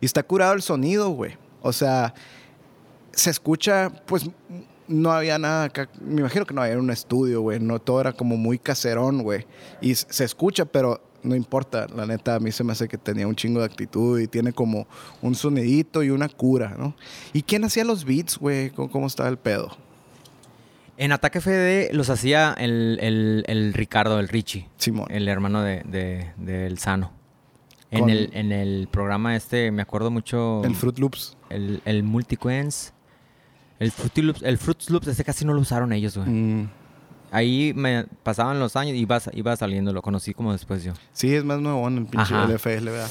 [0.00, 1.36] Y está curado el sonido, güey.
[1.62, 2.14] O sea,
[3.12, 4.28] se escucha, pues
[4.88, 5.88] no había nada acá.
[6.00, 7.60] Me imagino que no había un estudio, güey.
[7.60, 9.46] No, todo era como muy caserón, güey.
[9.80, 11.86] Y se escucha, pero no importa.
[11.94, 14.52] La neta, a mí se me hace que tenía un chingo de actitud y tiene
[14.52, 14.86] como
[15.22, 16.94] un sonidito y una cura, ¿no?
[17.32, 18.70] ¿Y quién hacía los beats, güey?
[18.70, 19.76] ¿Cómo, cómo estaba el pedo?
[20.96, 25.06] En Ataque FD los hacía el, el- el Ricardo, el Richie, Simón.
[25.10, 27.10] el hermano de, de- del Sano.
[27.90, 30.62] En, el, en el programa este, me acuerdo mucho...
[30.64, 31.36] El Fruit Loops.
[31.48, 32.90] El, el Multiquence.
[33.78, 36.28] El Fruity Loops, el Fruits Loops, ese casi no lo usaron ellos, güey.
[36.28, 36.68] Mm,
[37.30, 40.92] Ahí me pasaban los años y iba, iba saliendo, lo conocí como después yo.
[41.12, 42.46] Sí, es más nuevo en el pinche Ajá.
[42.46, 43.10] LFL, ¿verdad?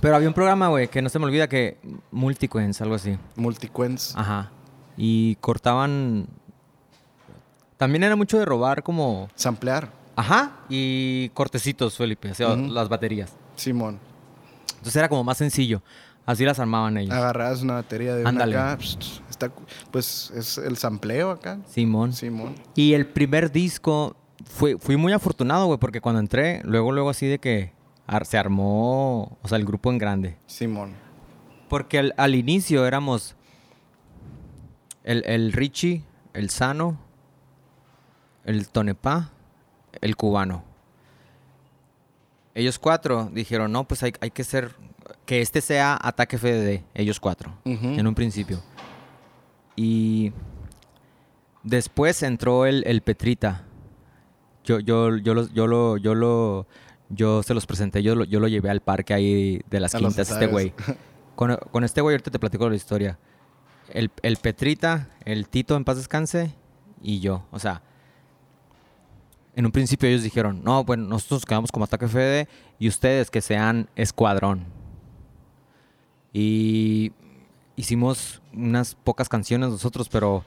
[0.00, 1.76] Pero había un programa, güey, que no se me olvida que...
[2.10, 3.18] Multiquence, algo así.
[3.36, 4.14] Multiquence.
[4.16, 4.50] Ajá.
[4.96, 6.28] Y cortaban...
[7.76, 9.28] También era mucho de robar como...
[9.34, 9.90] Samplear.
[10.16, 10.52] Ajá.
[10.70, 12.30] Y cortecitos, Felipe.
[12.30, 13.32] O sea, las baterías.
[13.54, 13.98] Simón.
[14.70, 15.82] Entonces era como más sencillo.
[16.24, 17.14] Así las armaban ellos.
[17.14, 18.56] Agarrabas una batería de una Ándale.
[18.56, 18.78] acá.
[18.80, 19.52] pst, Está,
[19.92, 21.60] pues es el sampleo acá.
[21.68, 22.12] Simón.
[22.12, 22.54] Simón.
[22.74, 24.16] Y el primer disco...
[24.44, 27.72] Fui, fui muy afortunado, güey, porque cuando entré, luego, luego así de que
[28.06, 30.36] ar- se armó, o sea, el grupo en grande.
[30.46, 30.94] Simón.
[31.68, 33.34] Porque al, al inicio éramos
[35.04, 36.02] el, el Richie,
[36.34, 36.98] el Sano,
[38.44, 39.30] el Tonepá,
[40.00, 40.62] el Cubano.
[42.54, 44.74] Ellos cuatro dijeron, no, pues hay, hay que ser,
[45.26, 48.60] que este sea Ataque FDD, ellos cuatro, en un principio.
[49.80, 50.32] Y
[51.62, 53.64] después entró el, el Petrita.
[54.64, 56.66] Yo, yo, yo, los- yo, lo, yo, lo,
[57.10, 59.98] yo se los presenté, yo lo, yo lo llevé al parque ahí de las A
[59.98, 60.72] quintas, este güey.
[61.36, 63.18] Con, con este güey ahorita te platico la historia.
[63.92, 66.52] El, el Petrita, el Tito en paz descanse
[67.00, 67.44] y yo.
[67.52, 67.80] O sea,
[69.54, 72.48] en un principio ellos dijeron, no, bueno, nosotros nos quedamos como Ataque FD
[72.80, 74.64] y ustedes que sean Escuadrón.
[76.32, 77.12] Y
[77.78, 80.44] hicimos unas pocas canciones nosotros, pero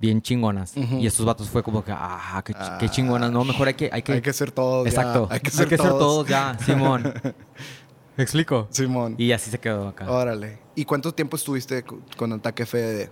[0.00, 0.76] bien chingonas.
[0.76, 2.78] Y estos vatos fue como que, ah, qué, Ah.
[2.90, 3.30] chingonas.
[3.30, 3.88] No, mejor hay que...
[3.92, 4.84] Hay que, Hay que ser todos.
[4.84, 5.28] ya, exacto.
[5.30, 5.98] Hay que ser todos.
[5.98, 7.12] todos ya, Simón.
[8.16, 8.66] ¿Me explico?
[8.70, 9.14] Simón.
[9.18, 10.10] Y así se quedó acá.
[10.10, 10.58] Órale.
[10.74, 11.84] ¿Y cuánto tiempo estuviste
[12.16, 13.08] con Ataque FDD?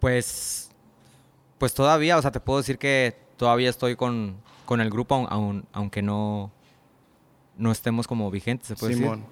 [0.00, 0.70] Pues,
[1.58, 5.28] pues todavía, o sea, te puedo decir que todavía estoy con, con el grupo, aun-
[5.30, 6.50] aun- aunque no,
[7.56, 9.24] no estemos como vigentes, se puede Simón.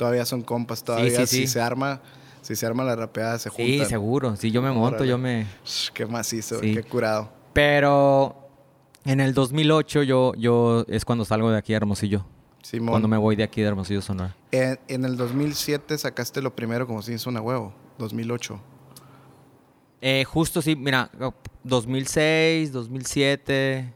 [0.00, 1.46] Todavía son compas, todavía sí, si sí.
[1.46, 2.00] se arma,
[2.40, 3.66] si se arma la rapeada, se decir.
[3.66, 3.88] Sí, juntan.
[3.90, 4.36] seguro.
[4.36, 5.10] Si yo me monto, Órale.
[5.10, 5.46] yo me...
[5.92, 7.30] Qué macizo, qué curado.
[7.52, 8.48] Pero
[9.04, 12.24] en el 2008 yo, yo es cuando salgo de aquí de Hermosillo.
[12.62, 12.92] Simón.
[12.92, 14.34] Cuando me voy de aquí de Hermosillo, Sonora.
[14.52, 17.74] En, en el 2007 sacaste lo primero como si hizo una huevo.
[17.98, 18.58] 2008.
[20.00, 21.10] Eh, justo sí, mira,
[21.64, 23.92] 2006, 2007,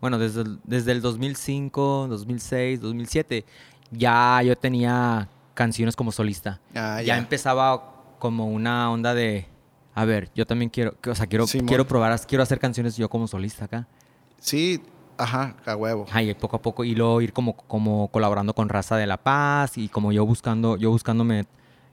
[0.00, 3.44] bueno, desde desde el 2005, 2006, 2007,
[3.90, 6.60] ya yo tenía canciones como solista.
[6.74, 7.18] Ah, ya ya.
[7.18, 9.46] empezaba como una onda de,
[9.92, 11.66] a ver, yo también quiero, o sea, quiero, Simón.
[11.66, 13.88] quiero probar, quiero hacer canciones yo como solista acá.
[14.38, 14.80] Sí,
[15.18, 16.06] ajá, a huevo.
[16.12, 19.76] Ay, poco a poco y luego ir como, como colaborando con Raza de La Paz
[19.78, 21.46] y como yo buscando, yo buscándome,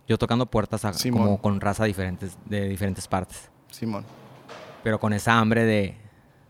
[0.07, 3.49] yo tocando puertas a- como con raza diferentes, de diferentes partes.
[3.71, 4.05] Simón.
[4.83, 5.97] pero con esa hambre de,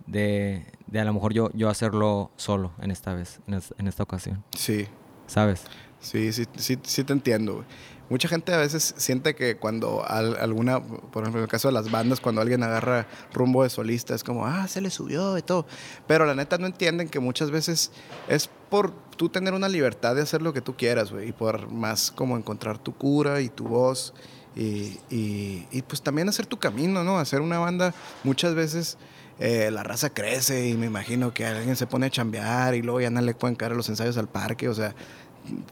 [0.05, 3.87] de, de a lo mejor yo, yo hacerlo solo en esta vez, en, es- en
[3.87, 4.85] esta ocasión, Sí,
[5.27, 5.63] ¿sabes?
[6.05, 7.65] Sí, sí, sí, sí te entiendo.
[8.07, 11.73] Mucha gente a veces siente que cuando al- alguna, por ejemplo, en el caso de
[11.73, 15.41] las bandas, cuando alguien agarra rumbo de solista, es como, ah, se le subió y
[15.41, 15.65] todo.
[16.05, 17.91] Pero la neta no entienden que muchas veces
[18.27, 21.71] es por tú tener una libertad de hacer lo que tú quieras, güey, y por
[21.71, 24.13] más como encontrar tu cura y tu voz.
[24.55, 27.17] Y, y- pues también hacer tu camino, ¿no?
[27.19, 28.97] Hacer una banda, muchas veces
[29.39, 33.01] eh, la raza crece y me imagino que alguien se pone a chambear y luego
[33.01, 34.95] ya no le pueden caer los ensayos al parque, o sea,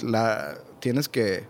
[0.01, 1.43] la, tienes que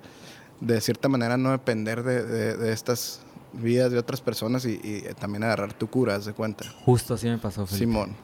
[0.61, 3.21] de cierta manera no depender de, de- de estas
[3.53, 6.65] vidas de otras personas y, y también agarrar tu cura, haz de cuenta.
[6.85, 7.85] Justo así me pasó, Felipe.
[7.85, 8.15] Simón,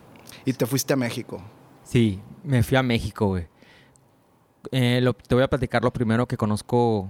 [0.45, 1.41] Y te fuiste a México.
[1.83, 3.47] Sí, me fui a México, güey.
[4.71, 7.09] Eh, lo- te voy a platicar lo primero que conozco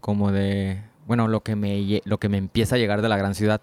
[0.00, 0.82] como de...
[1.06, 3.62] Bueno, lo que, me, lo que me empieza a llegar de la gran ciudad.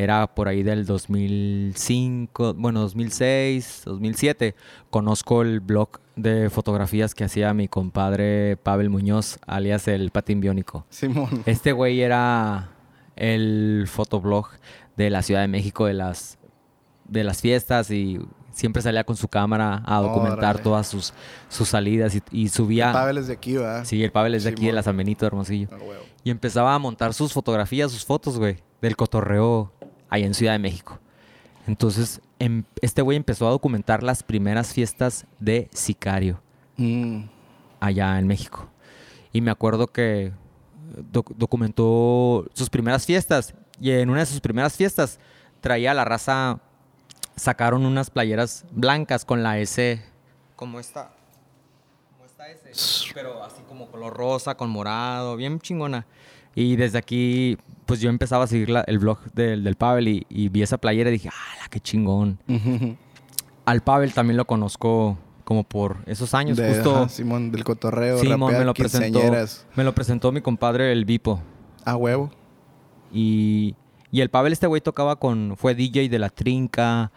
[0.00, 4.54] Era por ahí del 2005, bueno, 2006, 2007.
[4.88, 10.86] Conozco el blog de fotografías que hacía mi compadre Pavel Muñoz, alias el Patín Biónico.
[10.88, 11.42] Simón.
[11.44, 12.70] Este güey era
[13.14, 14.48] el fotoblog
[14.96, 16.38] de la Ciudad de México de las,
[17.06, 18.20] de las fiestas y
[18.52, 20.62] siempre salía con su cámara a documentar Órale.
[20.62, 21.12] todas sus,
[21.50, 22.90] sus salidas y, y subía...
[22.90, 23.84] Pavel es de aquí, ¿verdad?
[23.84, 25.68] Sí, el Pavel es de aquí, de la San Benito, Hermosillo.
[25.70, 25.76] Ah.
[26.24, 29.74] Y empezaba a montar sus fotografías, sus fotos, güey, del cotorreo
[30.10, 30.98] ahí en Ciudad de México.
[31.66, 36.40] Entonces, em- este güey empezó a documentar las primeras fiestas de Sicario
[36.76, 37.24] Mm.
[37.80, 38.68] allá en México.
[39.32, 40.32] Y me acuerdo que
[41.12, 43.54] doc- documentó sus primeras fiestas.
[43.80, 45.18] Y en una de sus primeras fiestas
[45.60, 46.58] traía a la raza,
[47.36, 50.02] sacaron unas playeras blancas con la S,
[50.56, 51.12] como esta,
[52.12, 56.06] como esta S, pero así como color rosa, con morado, bien chingona.
[56.54, 57.56] Y desde aquí,
[57.90, 60.78] pues yo empezaba a seguir la- el blog del, del Pavel y, y vi esa
[60.78, 62.38] playera y dije, ¡ah, qué chingón!
[63.64, 66.96] Al Pavel también lo conozco como por esos años, De- justo.
[66.96, 69.20] ajá, Simón, del cotorreo, Simón rapear, me lo presentó.
[69.76, 71.40] Me lo presentó mi compadre el Vipo.
[71.84, 72.30] A huevo.
[73.12, 73.74] Y,
[74.12, 75.54] y el Pavel, este güey tocaba con.
[75.56, 77.10] Fue DJ de la Trinca.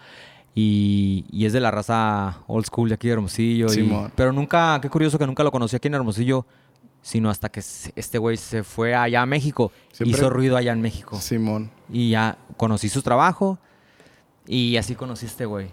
[0.55, 3.73] Y, y es de la raza old school de aquí de Hermosillo.
[3.73, 6.45] y- pero nunca, qué curioso que nunca lo conocí aquí en Hermosillo.
[7.03, 9.71] Sino hasta que este güey se fue allá a México.
[9.91, 11.19] Siempre- Hizo ruido allá en México.
[11.19, 11.69] Simón.
[11.91, 13.59] Y ya conocí su trabajo.
[14.47, 15.67] Y así conocí a este güey.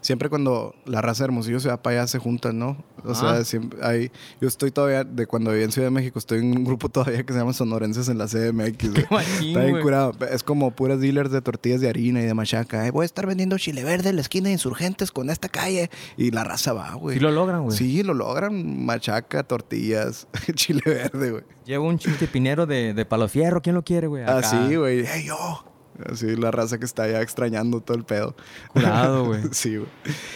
[0.00, 2.76] Siempre cuando la raza de Hermosillo se va para allá se juntan, ¿no?
[3.04, 3.44] O sea, Ah.
[3.44, 4.10] siempre hay...
[4.40, 7.22] Yo estoy todavía, de cuando viví en Ciudad de México, estoy en un grupo todavía
[7.24, 8.88] que se llama Sonorenses en la CDMX.
[9.10, 10.12] machín, Está bien curado.
[10.30, 12.86] Es como puras dealers de tortillas de harina y de machaca.
[12.86, 15.90] Eh, voy a estar vendiendo chile verde en la esquina de Insurgentes con esta calle.
[16.16, 17.16] Y la raza va, güey.
[17.16, 17.76] Sí lo logran, güey.
[17.76, 18.84] Sí, lo logran.
[18.84, 21.44] Machaca, tortillas, chile verde, güey.
[21.64, 23.60] Llevo un chiste pinero de, de palo fierro.
[23.62, 24.22] ¿Quién lo quiere, güey?
[24.22, 24.38] Acá.
[24.38, 25.04] Así, güey.
[25.06, 25.64] ¡Hey, yo!
[26.10, 28.36] Así, la raza que está ya extrañando todo el pedo.
[28.72, 29.42] Curado, güey.
[29.52, 29.88] sí, güey.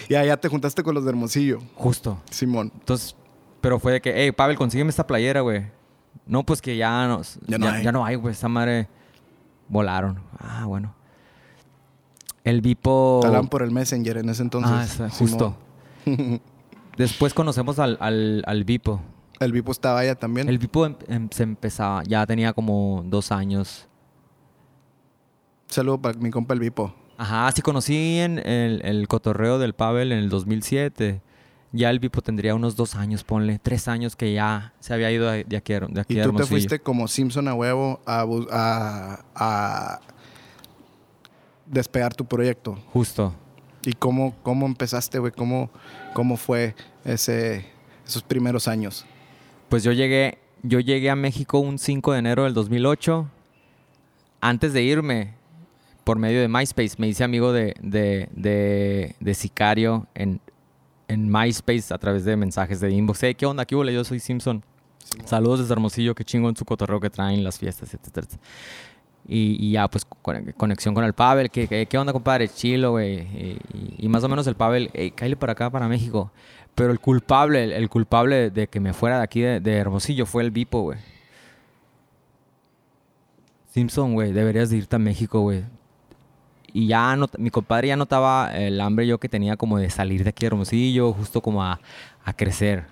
[0.08, 2.20] Y allá te juntaste con los de Hermosillo, Justo.
[2.30, 2.72] Simón.
[2.74, 3.14] Entonces,
[3.60, 5.66] pero fue de que, hey, Pavel, consígueme esta playera, güey.
[6.26, 7.82] No, pues que ya no, Ya no hay.
[7.84, 8.32] ya no hay, güey.
[8.32, 8.88] Esa madre
[9.68, 10.20] volaron.
[10.38, 10.94] Ah, bueno.
[12.44, 13.20] El Vipo.
[13.24, 14.72] Hablaban por el Messenger en ese entonces.
[14.72, 15.56] ah, esa- justo.
[16.96, 19.00] Después conocemos al, al, al Vipo.
[19.40, 20.48] El Vipo estaba allá también.
[20.48, 23.88] El Vipo em- em- se empezaba, ya tenía como dos años.
[25.72, 26.94] Saludo para mi compa el Vipo.
[27.16, 31.20] Ajá, sí conocí en el, el cotorreo del Pavel en el 2007.
[31.72, 33.58] Ya el Vipo tendría unos dos años, ponle.
[33.58, 36.32] Tres años que ya se había ido de aquí, a- de aquí Y a tú
[36.34, 38.26] te fuiste como Simpson a huevo a,
[39.34, 40.00] a
[41.66, 42.74] despegar tu proyecto.
[42.92, 43.34] Justo.
[43.84, 45.32] ¿Y cómo, cómo empezaste, güey?
[45.32, 45.70] ¿Cómo,
[46.12, 47.64] ¿Cómo fue ese,
[48.06, 49.04] esos primeros años?
[49.70, 53.26] Pues yo llegué, yo llegué a México un 5 de enero del 2008.
[54.40, 55.34] Antes de irme,
[56.04, 60.40] por medio de MySpace, me hice amigo de, de, de, de Sicario en,
[61.08, 63.22] en MySpace a través de mensajes de inbox.
[63.22, 63.64] Hey, ¿qué onda?
[63.64, 63.84] ¿Qué hubo?
[63.84, 64.62] Yo soy Simpson.
[65.24, 68.26] Saludos desde Hermosillo, qué chingo en su cotorreo que traen las fiestas, etcétera.
[69.28, 71.50] Y, y ya, pues, con- conexión con el Pavel.
[71.50, 72.48] ¿Qué, qué, qué onda, compadre?
[72.48, 73.20] Chilo, güey.
[73.20, 76.32] Y, y- y más o menos el Pavel, hey, cállate para acá, para México.
[76.74, 80.24] Pero el culpable, el, el culpable de que me fuera de aquí de, de Hermosillo
[80.26, 80.98] fue el Vipo, güey.
[83.70, 85.64] Simpson, güey, deberías de irte a México, güey.
[86.74, 90.24] Y ya no, mi compadre ya notaba el hambre yo que tenía como de salir
[90.24, 91.80] de aquí de Hermosillo, justo como a,
[92.24, 92.86] a crecer.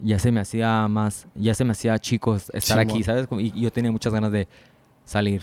[0.00, 3.26] Ya se me hacía más, ya se me hacía chico estar aquí, ¿sabes?
[3.38, 4.48] Y, y yo tenía muchas ganas de
[5.04, 5.42] salir.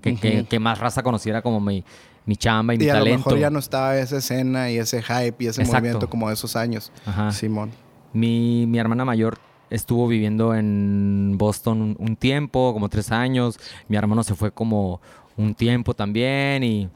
[0.00, 0.46] Que, que- Ujú.
[0.48, 1.84] que más raza conociera como mi,
[2.24, 3.18] mi chamba y, mi Y a lo talento.
[3.28, 5.80] mejor ya no estaba esa escena y ese hype y ese Exacto.
[5.82, 6.90] movimiento como de esos años.
[7.04, 7.32] Ajá.
[7.32, 7.70] Simón.
[8.12, 13.58] Mi, mi hermana mayor estuvo viviendo en Boston un, un tiempo, como tres años.
[13.88, 15.00] Mi hermano se fue como
[15.40, 16.88] un tiempo también y,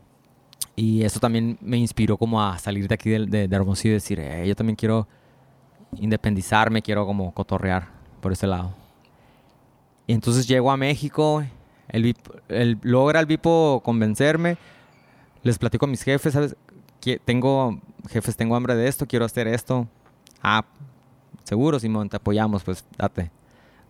[0.77, 3.95] y eso también me inspiró como a salir de aquí de, de, de Hermosillo y
[3.95, 5.07] decir, "Eh, yo también quiero
[5.99, 7.89] independizarme, quiero como cotorrear
[8.21, 8.75] por ese lado.
[10.07, 11.43] Y entonces llego a México,
[11.89, 12.15] el,
[12.49, 14.57] el- logra el Vipo convencerme,
[15.43, 16.57] les platico a mis jefes, ¿sabes?
[17.01, 17.81] Que tengo,
[18.11, 19.87] jefes, tengo hambre de esto, quiero hacer esto.
[20.43, 20.65] Ah,
[21.45, 23.31] seguro, Simón, te apoyamos, pues date,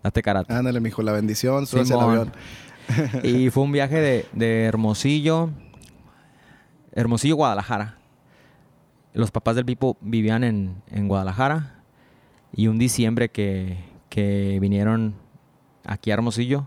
[0.02, 0.52] date karate.
[0.52, 2.32] Ándale, mijo, la bendición, súbase al avión.
[3.22, 5.50] y fue un viaje de, de Hermosillo,
[6.92, 7.98] Hermosillo, Guadalajara.
[9.12, 11.82] Los papás del Vipo vivían en, en Guadalajara
[12.52, 15.14] y un diciembre que, que vinieron
[15.84, 16.66] aquí a Hermosillo,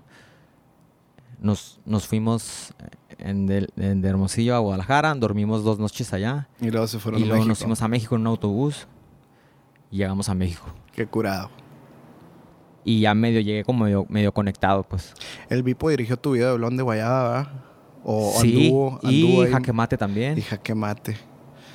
[1.39, 2.73] nos, nos fuimos,
[3.19, 6.47] en en de Hermosillo a Guadalajara, dormimos dos noches allá.
[6.60, 7.49] Y luego se fueron Y a luego México.
[7.49, 8.88] nos fuimos a México en un autobús.
[9.91, 10.65] Y llegamos a México.
[10.93, 11.49] Qué curado.
[12.88, 15.13] Y ya medio llegué como medio, medio conectado, pues.
[15.50, 17.52] El Vipo dirigió tu video de Blon de Guayaba, ¿verdad?
[18.06, 19.52] O sí, anduvo, y anduvo ahí.
[19.52, 20.38] jaque mate también.
[20.38, 21.17] Y jaque mate.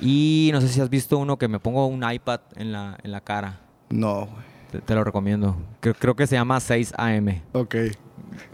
[0.01, 3.13] Y no sé si has visto uno que me pongo un iPad en la, en
[3.13, 3.61] la cara.
[3.91, 4.27] No.
[4.71, 5.55] Te, te lo recomiendo.
[5.81, 7.43] Creo, creo que se llama 6 AM.
[7.53, 7.75] Ok.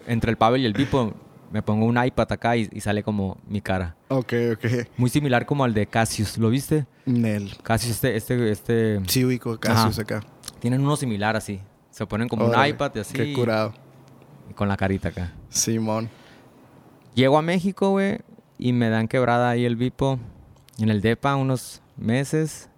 [0.08, 1.14] Entre el Pavel y el Pipo
[1.52, 3.94] me pongo un iPad acá y, y sale como mi cara.
[4.08, 4.64] Ok, ok.
[4.96, 6.38] Muy similar como al de Cassius.
[6.38, 6.86] ¿Lo viste?
[7.06, 7.56] Nel.
[7.62, 9.00] Cassius, este, este, este...
[9.06, 10.24] Sí, ubico Cassius acá.
[10.58, 11.60] Tienen uno similar así.
[11.98, 13.12] Se ponen como Órale, un iPad y así.
[13.12, 13.74] Qué curado.
[14.48, 15.32] y con la carita acá.
[15.48, 16.08] Simón.
[17.16, 18.20] Llego a México, güey,
[18.56, 20.20] y me dan quebrada ahí el Vipo
[20.78, 22.70] en el DEPA unos meses.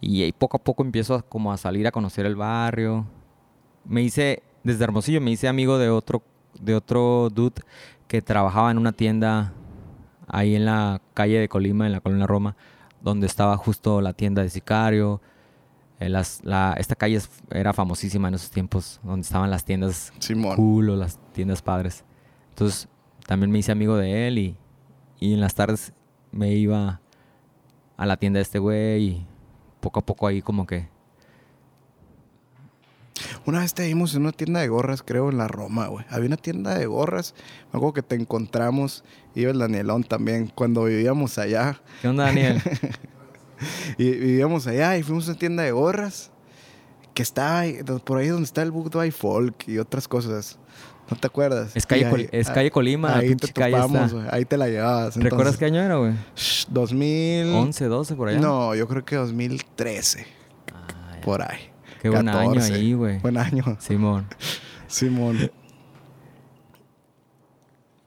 [0.00, 3.06] Y ahí poco a poco empiezo a- como a salir a conocer el barrio.
[3.84, 6.22] Me hice, desde Hermosillo, me hice amigo de otro,
[6.60, 7.62] de otro dude
[8.08, 9.52] que trabajaba en una tienda
[10.26, 12.56] ahí en la calle de Colima, en la colonia Roma,
[13.00, 15.20] donde estaba justo la tienda de Sicario.
[15.98, 20.54] Eh, las- la- esta calle era famosísima en esos tiempos, donde estaban las tiendas Simón.
[20.56, 22.04] cool o las tiendas padres.
[22.50, 22.88] Entonces
[23.26, 24.56] también me hice amigo de él y,
[25.20, 25.92] y en las tardes
[26.32, 27.00] me iba
[27.96, 29.26] a la tienda de este güey y
[29.80, 30.88] poco a poco ahí como que...
[33.46, 36.04] Una vez te vimos en una tienda de gorras, creo, en la Roma, güey.
[36.10, 37.34] Había una tienda de gorras.
[37.72, 39.04] Me acuerdo que te encontramos.
[39.34, 40.50] Iba el Danielón también.
[40.54, 41.80] Cuando vivíamos allá.
[42.02, 42.60] ¿Qué onda, Daniel?
[43.98, 46.30] Y vivíamos allá y fuimos a una tienda de gorras.
[47.14, 47.24] Que
[47.82, 50.58] do- por ahí donde está el Budweiser Folk y otras cosas.
[51.10, 51.70] ¿No te acuerdas?
[51.74, 54.34] Es calle, es calle Colima, la Ahí te calle topamos, está.
[54.34, 55.16] Ahí te la llevabas.
[55.16, 56.12] ¿Recuerdas qué año era, güey?
[56.34, 57.54] shh, 2000...
[57.54, 58.40] 11, 12 por allá.
[58.40, 60.26] No, yo creo que 2013.
[60.74, 61.16] Ah.
[61.24, 61.70] Por ahí.
[62.02, 62.60] Qué buen 14.
[62.66, 63.18] año ahí, güey.
[63.22, 63.64] Buen año.
[63.78, 64.26] Simón.
[64.88, 65.50] Simón.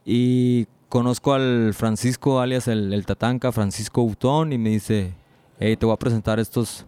[0.05, 5.13] Y conozco al Francisco, alias el, el Tatanca, Francisco Utón, y me dice,
[5.59, 6.85] hey, te voy a presentar a estos,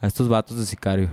[0.00, 1.08] a estos vatos de sicario.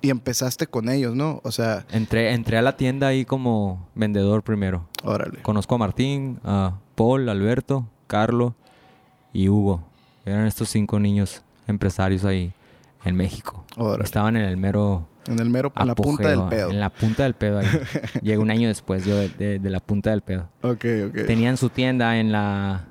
[0.00, 1.40] Y empezaste con ellos, ¿no?
[1.42, 4.86] O sea, Entré, entré a la tienda ahí como vendedor primero.
[5.02, 5.40] órale.
[5.42, 8.54] Conozco a Martín, a Paul, Alberto, Carlo
[9.32, 9.82] y Hugo.
[10.24, 12.52] Eran estos cinco niños empresarios ahí
[13.04, 13.64] en México.
[13.76, 14.04] Órale.
[14.04, 16.70] Estaban en el mero En el mero, en la punta del pedo.
[16.70, 17.66] En la punta del pedo ahí.
[18.22, 20.48] Llegué un año después yo de, de- de la punta del pedo.
[20.62, 21.26] Ok, ok.
[21.26, 22.84] Tenían su tienda en la,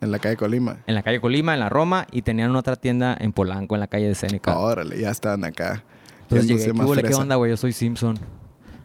[0.00, 0.78] En la calle Colima.
[0.86, 3.86] en la calle Colima, en la Roma, y tenían otra tienda en Polanco, en la
[3.86, 4.58] calle de Seneca.
[4.58, 5.84] Órale, ya estaban acá.
[6.22, 7.02] Entonces llegué, ¿qué, huele?
[7.02, 7.50] ¿qué onda, güey?
[7.50, 8.18] Yo soy Simpson.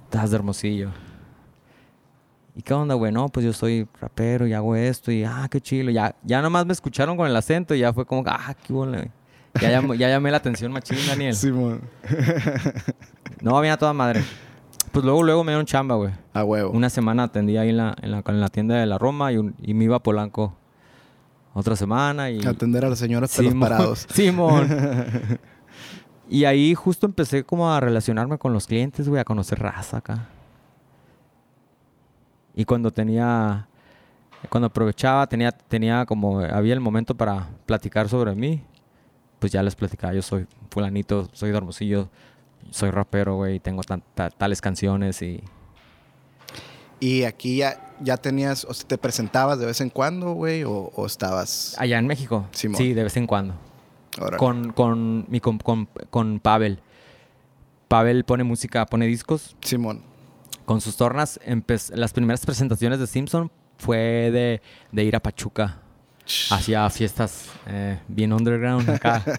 [0.06, 0.90] Estás de Hermosillo.
[2.56, 3.12] ¿Y qué onda, güey?
[3.12, 5.92] No, pues yo soy rapero y hago esto y ah, qué chilo.
[5.92, 8.98] Ya, ya nomás me escucharon con el acento y ya fue como, ah, qué huele,
[8.98, 9.12] güey.
[9.62, 11.34] Ya, llamó- ya llamé la atención machín, Daniel.
[11.36, 11.82] Simón.
[13.42, 14.24] No, bien a toda madre.
[14.92, 16.12] Pues luego, luego me dieron chamba, güey.
[16.34, 16.72] A huevo.
[16.72, 19.38] Una semana atendí ahí en la, en la, en la tienda de la Roma y,
[19.38, 20.56] un- y me iba a Polanco
[21.56, 22.46] otra semana y...
[22.46, 23.70] Atender a las señoras pelos Simón.
[23.70, 24.06] parados.
[24.14, 24.68] Simón.
[26.30, 30.28] y ahí justo empecé como a relacionarme con los clientes, güey, a conocer raza acá.
[32.54, 33.70] Y cuando tenía,
[34.50, 38.62] cuando aprovechaba, tenía, tenía como, había el momento para platicar sobre mí,
[39.40, 42.10] pues ya les platicaba, yo soy fulanito, soy de Hermosillo,
[42.70, 43.82] soy rapero, güey, y tengo
[44.38, 45.42] tales canciones y...
[47.00, 50.92] Y aquí ya, ya tenías, o sea, te presentabas de vez en cuando, güey, o,
[50.96, 51.76] o estabas.
[51.78, 52.78] Allá en México, Simón.
[52.78, 53.56] sí, de vez en cuando.
[54.20, 54.38] Órale.
[54.38, 56.82] Con, con, mi, con, con, con Pavel.
[57.88, 59.56] Pavel pone música, pone discos.
[59.62, 60.02] Simón.
[60.66, 61.40] Con sus tornas,
[61.94, 63.98] las primeras presentaciones de Simpson fue
[64.32, 65.82] de, de ir a Pachuca.
[66.50, 69.24] Hacía fiestas eh, bien underground acá.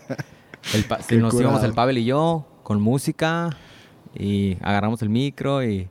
[1.11, 3.51] El nos íbamos el Pavel y yo con música
[4.19, 5.89] y agarramos el micro y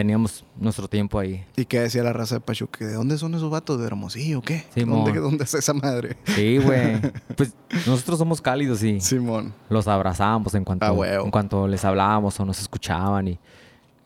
[0.00, 1.44] teníamos nuestro tiempo ahí.
[1.56, 2.86] ¿Y qué decía la raza de Pachuca?
[2.86, 3.78] ¿De dónde son esos vatos?
[3.78, 4.64] ¿De Hermosillo o qué?
[4.74, 5.04] Simón.
[5.04, 6.16] ¿Dónde, ¿Dónde es esa madre?
[6.24, 7.00] Sí, güey.
[7.36, 7.54] Pues
[7.86, 9.52] nosotros somos cálidos y Simón.
[9.68, 13.38] los abrazábamos en cuanto, Ah, en cuanto les hablábamos o nos escuchaban y,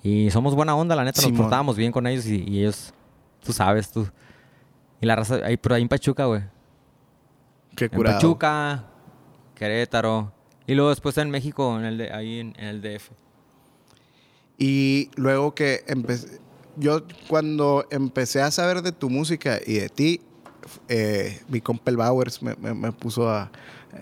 [0.02, 2.92] y somos buena onda, la neta, nos portábamos bien con ellos y, y ellos,
[3.44, 4.09] tú sabes, tú.
[5.00, 6.42] Y la raza, ahí, pero ahí en Pachuca, güey.
[7.76, 8.16] Qué En curado.
[8.16, 8.85] Pachuca,
[9.54, 10.33] Querétaro.
[10.66, 13.10] Y luego después en México, en el de, ahí en, en el DF.
[14.59, 16.40] Y luego que empecé,
[16.77, 20.21] yo cuando empecé a saber de tu música y de ti,
[20.88, 23.50] eh, mi compa el Bowers me, me- me puso a,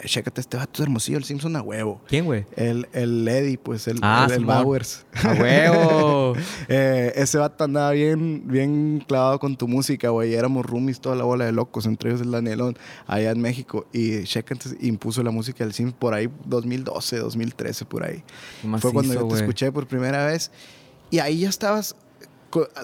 [0.01, 2.01] eh, chécate este vato es hermosillo, el Simpson a huevo.
[2.09, 2.45] ¿Quién, güey?
[2.57, 4.45] El, el Eddie, pues el, Ah, el, el.
[4.45, 5.05] Bowers.
[5.15, 6.35] ¡A huevo!
[6.69, 10.35] Eh, ese vato andaba bien, bien clavado con tu música, güey.
[10.35, 12.77] Éramos roomies toda la bola de locos, entre ellos el Danielón,
[13.07, 13.87] allá en México.
[13.93, 18.23] Y chécate, impuso la música del Sims por ahí, 2012, 2013, por ahí.
[18.79, 20.51] Fue cuando yo te escuché por primera vez.
[21.11, 21.95] Y ahí ya estabas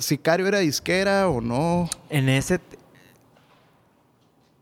[0.01, 1.91] ¿Sicario era disquera o no?
[2.09, 2.61] En ese...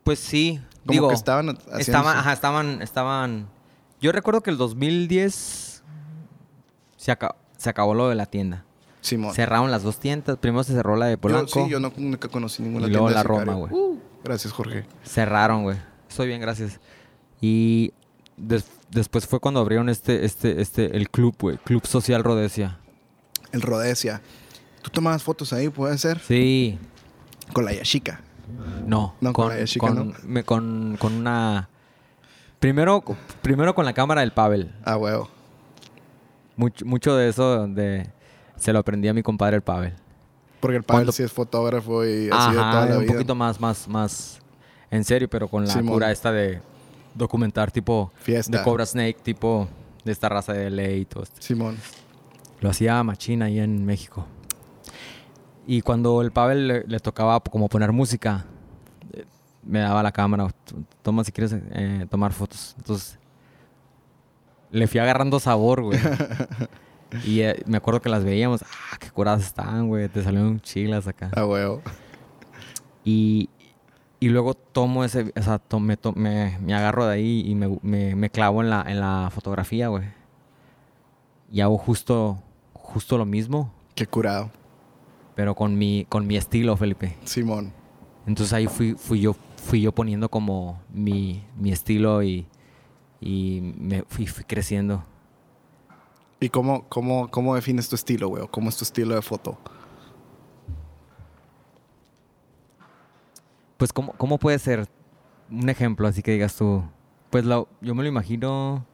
[0.03, 0.61] Pues sí.
[0.87, 3.47] Como digo, que estaban haciendo estaban, ajá, estaban, estaban...
[4.01, 5.83] Yo recuerdo que el 2010
[6.97, 8.63] se, aca- se acabó lo de la tienda.
[9.01, 9.33] Simón.
[9.33, 10.37] Cerraron las dos tiendas.
[10.37, 11.63] Primero se cerró la de Yo, Polanco.
[11.63, 13.73] sí, yo no, nunca conocí ninguna Y luego tienda la de Roma, güey.
[13.73, 14.85] Uh, gracias, Jorge.
[15.03, 15.77] Cerraron, güey.
[16.09, 16.79] Estoy bien, gracias.
[17.41, 17.93] Y
[18.35, 21.57] des- después fue cuando abrieron este, este, este, el club, güey.
[21.57, 22.79] Club Social Rodesia.
[23.51, 24.21] El Rodesia.
[24.81, 26.19] ¿Tú tomabas fotos ahí, puede ser?
[26.19, 26.77] Sí.
[27.53, 28.21] Con la Yashika.
[28.85, 29.15] No.
[29.21, 30.13] No, con con, la con, ¿no?
[30.23, 31.69] me- con, con una...
[32.59, 33.03] Primero,
[33.41, 34.73] primero con la cámara del Pavel.
[34.83, 35.29] Ah, huevo.
[36.55, 38.09] Mucho, mucho de eso de,
[38.55, 39.93] se lo aprendí a mi compadre el Pavel.
[40.59, 43.13] Porque el padre Cuando- sí es fotógrafo y así de toda la un vida.
[43.13, 44.39] poquito más, más, más
[44.89, 45.93] en serio, pero con la Simón.
[45.93, 46.61] cura esta de
[47.13, 48.57] documentar tipo Fiesta.
[48.57, 49.67] de Cobra Snake, tipo
[50.03, 51.35] de esta raza de LA y todo esto.
[51.39, 51.77] Simón.
[52.59, 54.25] Lo hacía Machina ahí en México.
[55.67, 58.45] Y cuando el Pavel le, le tocaba como poner música,
[59.13, 59.25] eh,
[59.63, 62.73] me daba la cámara, "T- toma si quieres eh, tomar fotos.
[62.77, 63.19] Entonces,
[64.71, 65.99] le fui agarrando sabor, güey.
[67.25, 71.05] y eh, me acuerdo que las veíamos, ah, qué curadas están, güey, te salieron chilas
[71.07, 71.31] acá.
[71.35, 71.81] Ah, huevo.
[73.03, 73.49] Y,
[74.19, 77.55] y luego tomo ese, o sea, to- me, to- me- me agarro de ahí y
[77.55, 80.05] me, me- me clavo en la, en la fotografía, güey.
[81.51, 82.41] Y hago justo,
[82.73, 84.51] justo lo mismo, Qué curado.
[85.37, 87.15] Pero con mi, con mi estilo, Felipe.
[87.23, 87.71] Simón.
[88.25, 92.47] Entonces ahí fui, fui yo, fui yo poniendo como mi, mi estilo y,
[93.21, 95.03] y me fui, fui creciendo.
[96.39, 98.41] ¿Y cómo, cómo, cómo defines tu estilo, güey?
[98.43, 99.59] ¿O ¿Cómo es tu estilo de foto?
[103.77, 104.87] Pues, ¿cómo, cómo puede ser
[105.51, 106.83] un ejemplo así que digas tú?
[107.29, 108.85] Pues lo- yo me lo imagino,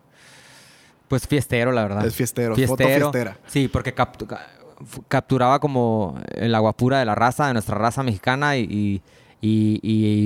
[1.08, 2.06] pues fiestero, la verdad.
[2.06, 3.38] Es fiestero, foto fiestera.
[3.48, 4.63] Sí, porque captu- ca- fu-
[5.08, 9.02] capturaba como el agua pura de la raza, de nuestra raza mexicana y, y,
[9.42, 9.80] y-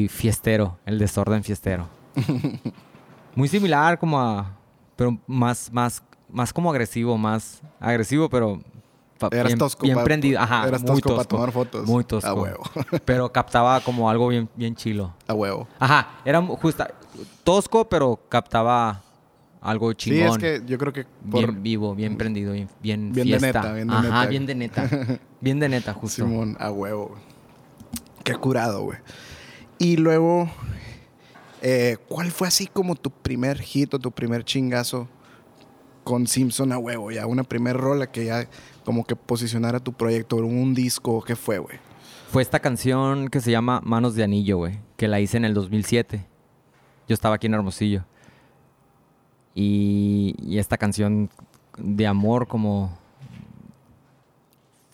[0.04, 1.88] y fiestero, el desorden fiestero.
[3.36, 4.52] Muy similar como a,
[4.96, 8.60] pero más, más, más como agresivo, más agresivo, pero
[9.32, 9.84] Eras bien, tosco.
[9.84, 10.40] bien prendido.
[10.40, 11.88] Ajá, Eras muy tosco para tomar fotos.
[11.88, 12.30] Muy tosco.
[12.30, 12.64] A huevo.
[13.06, 15.14] pero captaba como algo bien, bien chilo.
[15.28, 15.68] A huevo.
[15.80, 16.88] Ajá, era justa,
[17.44, 19.02] tosco, pero captaba
[19.62, 20.30] algo Sí, chingón.
[20.30, 23.74] es que yo creo que por Bien vivo, bien prendido, bien, bien, Bien de neta,
[23.74, 24.26] bien de Ajá, neta.
[24.28, 24.90] bien de neta.
[25.42, 26.24] bien de neta, justo.
[26.26, 27.08] Simón, a huevo.
[27.10, 27.22] güey.
[28.24, 28.98] Qué curado, güey.
[29.80, 30.50] Y luego,
[31.62, 35.08] eh, ¿cuál fue así como tu primer hit o tu primer chingazo
[36.04, 37.12] con Simpson a huevo?
[37.12, 38.48] Ya una primer rola que ya
[38.84, 41.78] como que posicionara tu proyecto, un disco, ¿qué fue, güey?
[42.32, 45.54] Fue esta canción que se llama Manos de Anillo, güey, que la hice en el
[45.54, 46.26] 2007.
[47.08, 48.04] Yo estaba aquí en Hermosillo.
[49.60, 51.32] Y, y esta canción
[51.80, 52.96] de amor como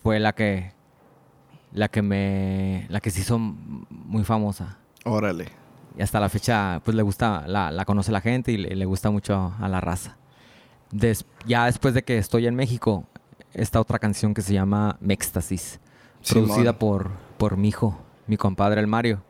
[0.02, 0.72] fue la que
[1.74, 4.78] la que me la que se hizo muy famosa.
[5.04, 5.48] Órale.
[5.98, 8.86] Y hasta la fecha, pues le gusta, la, la conoce la gente y le, le
[8.86, 10.16] gusta mucho a la raza.
[10.92, 13.04] Des- ya después de que estoy en México,
[13.54, 15.80] esta otra canción que se llama Mextasis,
[16.30, 19.22] producida por, por mi hijo, mi compadre el Mario.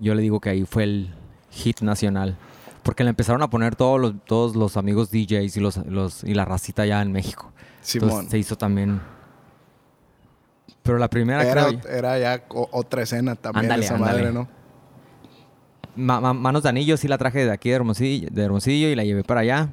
[0.00, 1.14] Yo le digo que ahí fue el
[1.50, 2.36] hit nacional.
[2.84, 6.34] Porque le empezaron a poner todos los, todos los amigos DJs y, los, los, y
[6.34, 7.52] la racita allá en México.
[7.80, 8.08] Simón.
[8.10, 9.00] Entonces se hizo también.
[10.82, 14.18] Pero la primera Era, creo- era ya o- otra escena también Ándale, esa ándale.
[14.18, 14.48] madre, ¿no?
[15.96, 18.94] Ma- ma- manos de anillo sí la traje de aquí de Hermosillo, de Hermosillo y
[18.94, 19.70] la llevé para allá.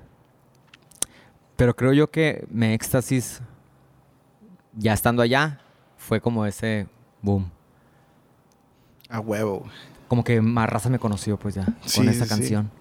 [1.57, 3.41] Pero creo yo que me éxtasis,
[4.73, 5.59] ya estando allá,
[5.97, 6.87] fue como ese
[7.21, 7.51] boom.
[9.09, 9.65] A huevo.
[10.07, 12.29] Como que más raza me conoció pues ya Sí, con esa sí.
[12.29, 12.71] canción.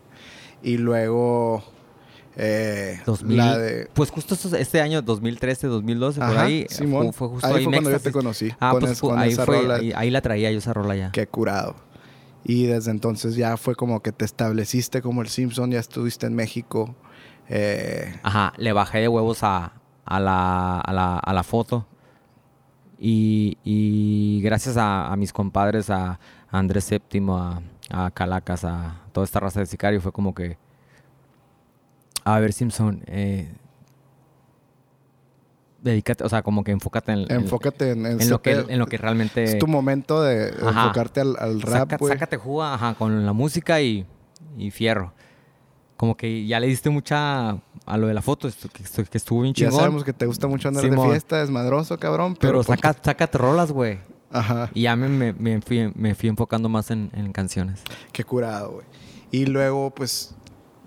[0.63, 1.63] Y luego
[2.37, 3.89] eh, 2000, la de...
[3.95, 7.13] Pues justo este año, 2013, 2012, por Ajá, ahí, Simón.
[7.13, 9.19] fue, justo Ahí ahí, fue cuando yo te conocí, Ah, con pues es- fu- con
[9.19, 9.75] ahí, esa fue, rola.
[9.77, 11.11] ahí, ahí la traía yo esa rola ya.
[11.13, 11.77] Qué curado.
[12.45, 16.35] Y desde entonces ya fue como que te estableciste como el Simpson, ya estuviste en
[16.35, 16.95] México.
[17.49, 19.73] Eh, Ajá, le bajé de huevos a,
[20.05, 21.87] a, la, a, la, a la foto.
[22.99, 26.19] Y, y gracias a, mis compadres, a
[26.51, 30.57] Andrés Séptimo, a, a Calacas, a toda esta raza de sicario, fue como que.
[32.25, 33.53] A ver, Simpson, eh,
[35.83, 38.79] dedícate, o sea, como que enfócate en, en- enfócate en, en en lo, que, en
[38.79, 39.45] lo que realmente.
[39.45, 40.83] Es tu momento de Ajá.
[40.83, 44.07] enfocarte al, al rap, Saca- sácate jugo ajá, con la música y,
[44.59, 45.13] y fierro.
[45.97, 47.51] Como que ya le diste mucha
[47.87, 49.81] a lo de la foto, que, que estuvo bien Ya chingón.
[49.81, 51.11] sabemos que te gusta mucho andar de Simón.
[51.11, 52.37] fiesta, desmadroso, cabrón.
[52.41, 53.99] Pero, Pero saca, sácate rolas, güey.
[54.31, 54.71] Ajá.
[54.75, 57.83] Y ya me, me, me fui, me fui enfocando más en, en canciones.
[58.13, 58.87] Qué curado, güey.
[59.33, 60.35] Y luego, pues,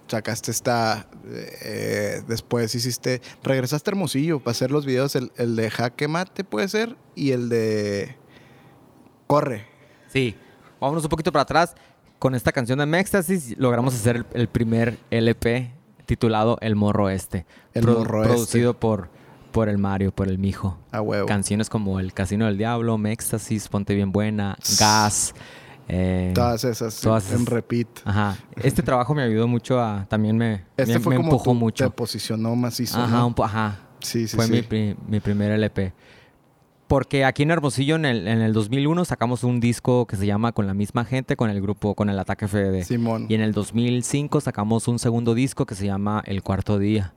[0.07, 1.07] sacaste esta.
[1.25, 3.21] eh, después hiciste.
[3.43, 7.31] Regresaste a Hermosillo para hacer los videos, el, el de Jaque Mate, puede ser, y
[7.31, 8.15] el de.
[9.27, 9.65] Corre.
[10.07, 10.35] Sí,
[10.79, 11.75] vámonos un poquito para atrás.
[12.19, 15.71] Con esta canción de Mextasis logramos hacer el, el primer LP
[16.05, 17.45] titulado El Morro Este.
[17.73, 18.33] El Morro Este.
[18.33, 19.09] Producido por,
[19.53, 20.77] por el Mario, por el Mijo.
[20.91, 21.25] A huevo.
[21.27, 25.33] Canciones como El Casino del Diablo, Mextasis, Ponte Bien Buena, Gas.
[25.87, 27.47] eh, Todas esas, todas en esas.
[27.47, 27.87] repeat.
[28.03, 28.35] Ajá.
[28.61, 30.05] Este trabajo me ayudó mucho a...
[30.09, 31.83] También me, Este me, fue me como empujó tú mucho.
[31.85, 32.99] te posicionó macizo.
[32.99, 33.27] Ajá, ¿no?
[33.27, 33.79] un ajá.
[34.01, 34.65] Sí, sí, Fue sí.
[34.69, 35.93] Mi, mi primer LP.
[36.87, 40.51] Porque aquí en Hermosillo, en el, en el 2001, sacamos un disco que se llama
[40.51, 42.83] Con la misma gente, con el grupo, con el Ataque FD.
[42.83, 43.25] Simón.
[43.29, 47.13] Y en el 2005 sacamos un segundo disco que se llama El Cuarto Día.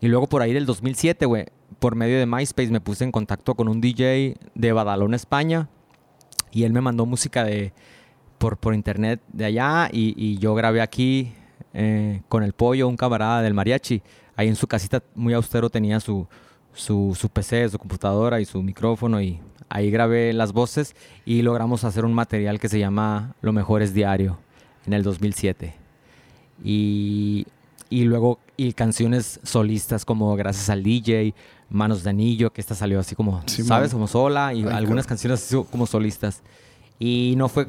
[0.00, 1.46] Y luego por ahí del 2007, güey,
[1.78, 5.68] por medio de MySpace me puse en contacto con un DJ de Badalona, España.
[6.50, 7.72] Y él me mandó música de,
[8.38, 9.88] por, por internet de allá.
[9.92, 11.32] Y, y yo grabé aquí
[11.72, 14.02] eh, con el pollo, un camarada del mariachi.
[14.36, 16.26] Ahí en su casita muy austero tenía su,
[16.72, 19.20] su, su PC, su computadora y su micrófono.
[19.20, 23.82] Y ahí grabé las voces y logramos hacer un material que se llama Lo Mejor
[23.82, 24.38] es Diario
[24.86, 25.74] en el 2007.
[26.62, 27.46] Y,
[28.00, 31.34] y luego y canciones solistas como Gracias al DJ,
[31.70, 33.42] Manos de Anillo, que esta salió así como.
[33.46, 33.92] ¿sabes?
[33.92, 36.42] Como sola y Ay, algunas canciones así como solistas.
[36.98, 37.66] Y no fue,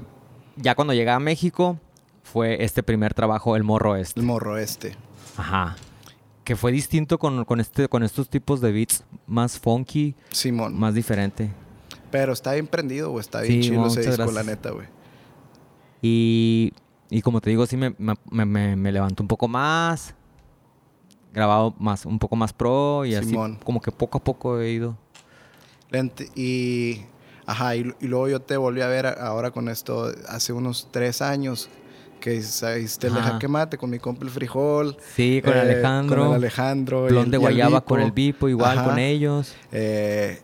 [0.56, 1.80] ya cuando llegué a México,
[2.24, 4.20] fue este primer trabajo, El Morro Este.
[4.20, 4.96] El morro este.
[5.38, 5.76] Ajá.
[6.44, 10.78] Que fue distinto con, con, este, con estos tipos de beats más funky, Simón.
[10.78, 11.52] más diferente.
[12.12, 13.22] Pero está bien prendido, güey.
[13.22, 14.46] Está bien Sí, chido ese disco, la gracias.
[14.46, 14.88] neta, güey.
[16.02, 16.74] Y,
[17.10, 20.16] y como te digo, sí me, me, me- me levantó un poco más.
[21.34, 23.54] Grabado más, un poco más pro y Simón.
[23.56, 24.98] así como que poco a poco he ido.
[25.92, 27.02] Lente- Y,
[27.46, 31.22] ajá, y, y luego yo te volví a ver ahora con esto hace unos tres
[31.22, 31.70] años
[32.22, 34.96] que hiciste el jaque mate con mi compa el frijol.
[35.14, 36.22] Sí, con eh, Alejandro.
[36.22, 37.06] Con el Alejandro.
[37.08, 37.86] Blon el- de el Guayaba Vipo.
[37.86, 38.90] con el Vipo, igual Ajá.
[38.90, 39.54] con ellos.
[39.74, 40.42] Eh,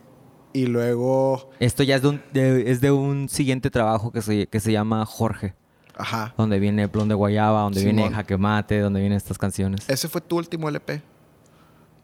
[0.52, 4.46] y luego, Esto ya es de un, de- es de un siguiente trabajo que se,
[4.46, 5.54] que se llama Jorge.
[6.02, 6.34] Ajá.
[6.36, 8.14] Donde viene Blon de Guayaba, donde viene Simón.
[8.14, 9.88] Jaque Mate, donde vienen estas canciones.
[9.88, 11.02] Ese fue tu último LP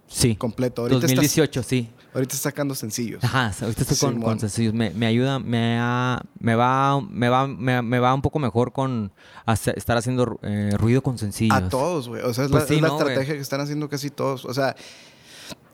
[0.07, 0.37] Sí.
[0.37, 0.83] completo.
[0.83, 1.91] Ahorita, 2018, sí.
[1.91, 3.23] Estás, ahorita estás sacando sencillos.
[3.23, 4.73] Ajá, ahorita estoy con, sencillos.
[4.73, 8.73] Me, me ayuda, me, ha- me, va, me, va, me, me va un poco mejor
[8.73, 9.13] con
[9.45, 11.55] hacer- estar haciendo eh, ruido con sencillos.
[11.57, 12.23] A todos, güey.
[12.23, 14.47] O sea, es Pues la, sí, es la ¿no, estrategia que están haciendo casi todos.
[14.47, 14.75] O sea,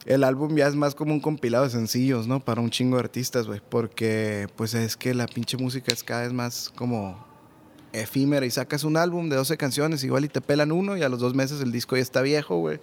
[0.05, 2.41] el álbum ya es más como un compilado de sencillos, ¿no?
[2.41, 3.63] Para un chingo de artistas, güey.
[3.69, 7.25] Porque, pues, es que la pinche música es cada vez más como
[7.95, 8.45] efímera.
[8.47, 11.21] Y sacas un álbum de 12 canciones, igual y te pelan uno, y a los
[11.21, 12.81] dos meses el disco ya está viejo, güey.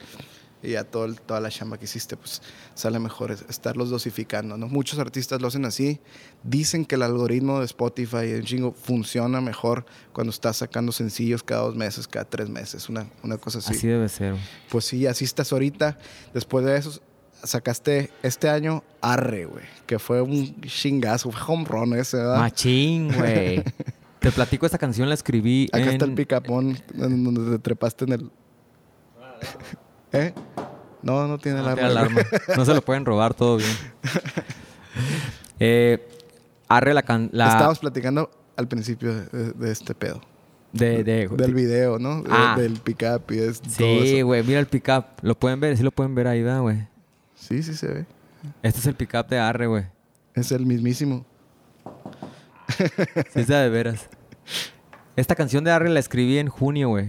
[0.64, 2.44] Y ya todo toda la chamba que hiciste, pues,
[2.76, 4.68] sale mejor es- estarlos dosificando, ¿no?
[4.68, 6.00] Muchos artistas lo hacen así.
[6.44, 11.64] Dicen que el algoritmo de Spotify y chingo funciona mejor cuando estás sacando sencillos cada
[11.64, 13.74] dos meses, cada tres meses, una, una cosa así.
[13.74, 14.36] Así debe ser.
[14.70, 15.98] Pues sí, así estás ahorita.
[16.32, 17.02] Después de eso,
[17.44, 22.38] sacaste este año Arre, güey, que fue un chingazo, fue home run ese, ¿verdad?
[22.38, 23.64] Machín, güey.
[24.22, 25.90] Te platico, esta canción la escribí Acá en...
[25.90, 28.32] está el picapón en donde te trepaste en el...
[30.12, 30.32] ¿Eh?
[31.02, 31.88] No, no tiene No alarma.
[31.90, 32.26] tiene güey.
[32.28, 32.56] alarma.
[32.56, 33.70] No se lo pueden robar, todo bien.
[35.64, 36.08] Eh,
[36.68, 37.04] arre la...
[37.04, 40.22] can- la Estábamos platicando al principio de, de este pedo.
[40.74, 42.22] de, de- Del video, ¿no?
[42.24, 42.56] De- Ah.
[42.58, 45.06] del pickup y es todo Sí, güey, mira el pickup.
[45.22, 46.88] Lo pueden ver, sí lo pueden ver ahí, ¿verdad, güey?
[47.36, 48.06] Sí, sí se ve.
[48.64, 49.86] Este es el pickup de Arre, güey.
[50.34, 51.26] Es el mismísimo.
[53.34, 54.10] Sí, de veras.
[55.16, 57.08] Esta canción de Arre la escribí en junio, güey.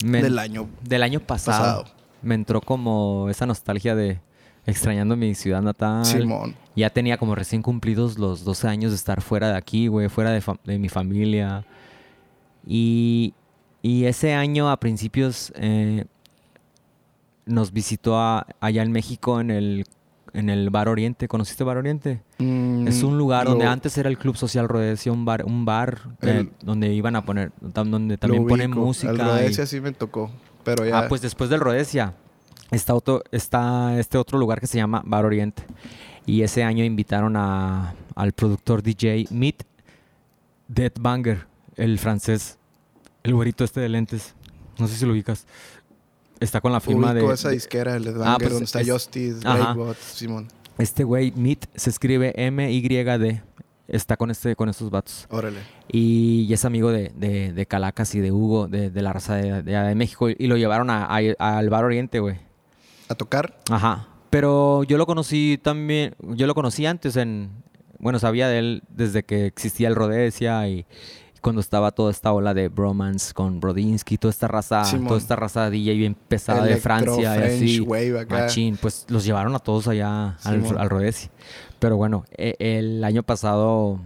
[0.00, 1.82] Del año del año pasado.
[1.84, 1.96] pasado.
[2.22, 4.20] Me entró como esa nostalgia de
[4.66, 6.04] extrañando mi ciudad natal.
[6.04, 6.54] Simón.
[6.74, 10.30] Ya tenía como recién cumplidos los 12 años de estar fuera de aquí, güey, fuera
[10.32, 11.64] de, mi familia.
[12.66, 13.34] Y,
[13.82, 16.06] y ese año, a principios, eh,
[17.46, 19.84] nos visitó a- allá en México en el,
[20.34, 21.26] en el Bar Oriente.
[21.28, 22.20] ¿Conociste Bar Oriente?
[22.38, 25.64] Mm, Es un lugar donde lo- antes era el Club Social Rodesia, un bar, un
[25.64, 29.10] bar eh, donde iban a poner, donde también ponen música.
[29.12, 30.30] El y- Rodesia sí me tocó.
[30.64, 30.98] Pero ya.
[31.00, 32.14] Ah, pues después del Rodesia
[32.70, 35.62] está, otro, está este otro lugar que se llama Bar Oriente.
[36.26, 39.62] Y ese año invitaron a, al productor DJ Meet
[40.68, 42.58] Dead Banger, el francés,
[43.22, 44.34] el güerito este de lentes.
[44.78, 45.46] No sé si lo ubicas.
[46.44, 49.40] Está con la firma de, esa disquera, el Ah, pues donde está es- Justice.
[49.40, 50.48] Breakbot, Simón.
[50.78, 53.42] este güey Meet se escribe M Y D.
[53.86, 55.26] Está con este con estos vatos.
[55.30, 55.58] Órale.
[55.92, 59.36] Y, y es amigo de, de, de Calacas y de Hugo, de, de la raza
[59.36, 60.30] de, de, de México.
[60.30, 62.36] Y lo llevaron a- a- al Bar Oriente, güey.
[63.08, 63.58] A tocar.
[63.70, 64.08] Ajá.
[64.30, 67.50] Pero yo lo conocí también, yo lo conocí antes en,
[67.98, 70.86] bueno, sabía de él desde que existía el Rodesia y
[71.44, 75.08] cuando estaba toda esta ola de bromance con Brodinsky, toda esta raza, Simón.
[75.08, 77.80] toda esta raza DJ bien pesada de Francia y así.
[77.80, 78.38] wave acá.
[78.40, 80.78] Machín, pues los llevaron a todos allá al, Simón.
[80.78, 81.28] al Rodesi.
[81.78, 84.00] Pero bueno, e- el año pasado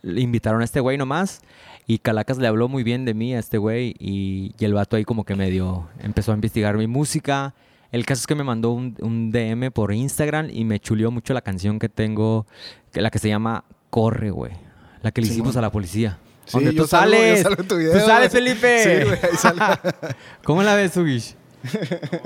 [0.00, 1.42] le invitaron a este güey nomás
[1.86, 4.96] y Calacas le habló muy bien de mí a este güey y, y el vato
[4.96, 7.54] ahí como que medio empezó a investigar mi música.
[7.92, 11.34] El caso es que me mandó un, un DM por Instagram y me chuleó mucho
[11.34, 12.46] la canción que tengo,
[12.92, 14.67] que la que se llama Corre, güey.
[15.02, 16.18] La que le hicimos a la policía.
[16.46, 17.42] Sí, yo tú salgo- yo sales.
[17.42, 18.28] salgo en tu tú sales, güey.
[18.30, 18.82] Felipe.
[18.82, 19.60] Sí, güey, ahí sale.
[20.44, 21.34] ¿Cómo la ves, Sugish?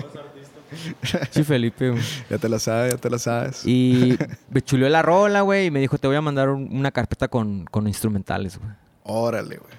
[1.30, 1.90] Sí, Felipe.
[1.90, 2.02] güey.
[2.30, 3.66] ya te la sabes, ya te la sabes.
[3.66, 4.16] Y
[4.50, 7.28] me chuleó la rola, güey, y me dijo, te voy a mandar un- una carpeta
[7.28, 8.70] con, con instrumentales, güey.
[9.04, 9.72] Órale, güey.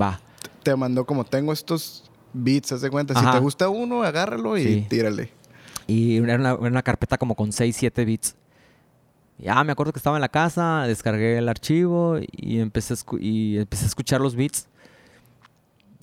[0.00, 0.20] Va.
[0.62, 3.18] Te mandó como tengo estos beats, haz de cuenta.
[3.18, 4.86] Si te gusta uno, agárralo y Sí.
[4.88, 5.32] tírale.
[5.88, 8.36] Y era una, era una carpeta como con 6, 7 bits.
[9.42, 13.58] Ya me acuerdo que estaba en la casa, descargué el archivo y empecé a, y
[13.58, 14.68] empecé a escuchar los beats.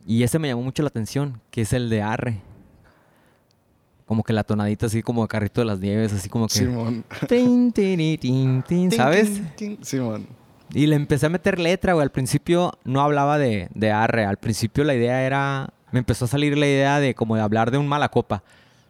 [0.08, 2.42] Y ese me llamó mucho la atención, que es el de Arre.
[4.08, 6.54] Como que la tonadita así como de carrito de las nieves, así como que...
[6.54, 7.04] Simón.
[7.28, 9.42] Tin, tin, tin, ¿Sabes?
[9.82, 10.28] Simón.
[10.74, 12.04] Y le empecé a meter letra, güey.
[12.04, 14.26] Al principio no hablaba de, de arre.
[14.26, 15.74] Al principio la idea era...
[15.92, 18.44] Me empezó a salir la idea de como de hablar de un mala copa.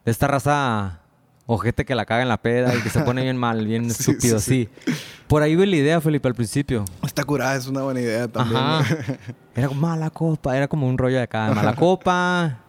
[0.06, 1.02] De esta raza
[1.48, 4.12] ojete que la caga en la peda y que se pone bien mal, bien Sí,
[4.12, 4.96] estúpido, sí, así.
[5.28, 6.86] Por ahí ve la idea, Felipe, al principio.
[7.04, 8.62] Está curada, es una buena idea también.
[8.62, 8.96] Ajá.
[9.56, 10.56] Era como mala copa.
[10.56, 11.52] Era como un rollo de acá.
[11.54, 12.60] Mala copa,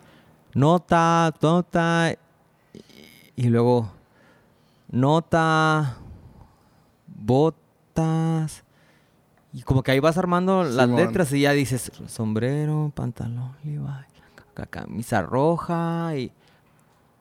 [0.54, 2.16] nota, nota.
[3.36, 3.90] Y, y luego
[4.90, 5.98] nota,
[7.06, 8.64] botas.
[9.52, 10.96] Y como que ahí vas armando las Simón.
[10.96, 13.80] letras y ya dices sombrero, pantalón, Levi,
[14.70, 16.12] camisa roja.
[16.16, 16.32] Y,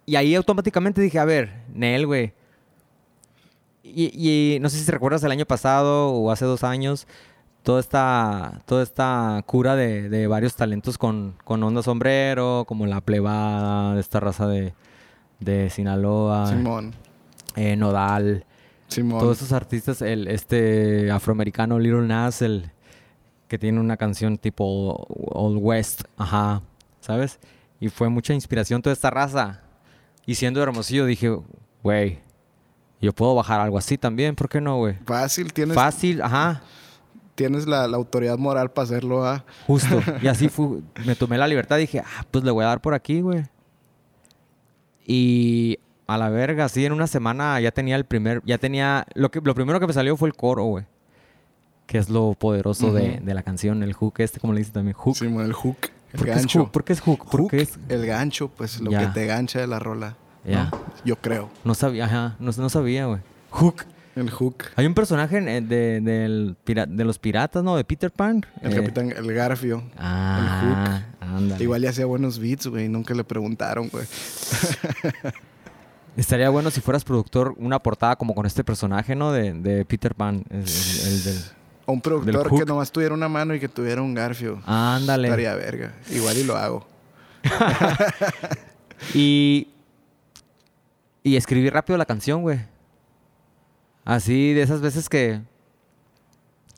[0.07, 2.33] y ahí automáticamente dije, a ver, Nel, güey.
[3.83, 4.11] Y,
[4.55, 7.07] y no sé si te recuerdas el año pasado o hace dos años,
[7.63, 13.01] toda esta, toda esta cura de, de varios talentos con, con onda sombrero, como la
[13.01, 14.73] plebada, de esta raza de,
[15.39, 16.93] de Sinaloa, Simón.
[17.55, 18.45] eh, Nodal,
[18.87, 19.19] Simón.
[19.19, 22.71] todos esos artistas, el, este afroamericano Little Nas, el
[23.47, 26.61] que tiene una canción tipo Old West, ajá,
[26.99, 27.39] ¿sabes?
[27.79, 29.61] Y fue mucha inspiración toda esta raza.
[30.28, 31.36] Y siendo Hermosillo dije,
[31.82, 32.19] güey,
[33.01, 34.95] yo puedo bajar algo así también, ¿por qué no, güey?
[35.05, 36.61] Fácil, tienes, Fácil, ajá,
[37.38, 39.25] tienes la, la autoridad moral para hacerlo.
[39.25, 39.45] ¿ah?
[39.65, 40.01] justo.
[40.21, 42.82] Y así fue, me tomé la libertad y dije, ah, pues le voy a dar
[42.82, 43.45] por aquí, güey.
[45.05, 49.32] Y a la verga, así en una semana ya tenía el primer, ya tenía, lo,
[49.32, 50.86] que, lo primero que me salió fue el coro, güey.
[51.86, 55.15] Que es lo poderoso de, la canción, el hook este, como le dice también, hook.
[55.15, 55.78] Simón, el hook.
[56.13, 56.59] El ¿Por qué es gancho.
[56.59, 56.71] hook?
[56.71, 57.29] ¿Por qué es hook?
[57.29, 57.77] ¿Por Hook, qué es...?
[57.89, 58.99] El gancho, pues lo Ya.
[58.99, 60.15] que te gancha de la rola.
[60.45, 60.65] Ya.
[60.65, 60.71] ¿no?
[61.03, 61.49] Yo creo.
[61.65, 63.19] No sabía, ajá, no, no sabía, güey.
[63.51, 63.83] Hook.
[64.15, 64.63] El hook.
[64.75, 67.75] Hay un personaje eh, de, de los piratas, ¿no?
[67.75, 68.43] De Peter Pan.
[68.63, 69.83] El Eh, capitán, el garfio.
[69.95, 71.63] Ah, ándale.
[71.63, 72.89] Igual ya hacía buenos beats, güey.
[72.89, 74.07] Nunca le preguntaron, güey.
[76.15, 79.31] Estaría bueno si fueras productor, una portada como con este personaje, ¿no?
[79.31, 80.43] De, de Peter Pan.
[80.49, 81.43] el- el- el del-
[81.88, 84.61] O un productor que nomás tuviera una mano y que tuviera un garfio.
[84.65, 85.29] Ándale.
[85.29, 85.93] Estaría verga.
[86.11, 86.85] Igual y lo hago.
[89.13, 89.67] Y.
[91.23, 92.59] Y escribí rápido la canción, güey.
[94.05, 95.41] Así, de esas veces que.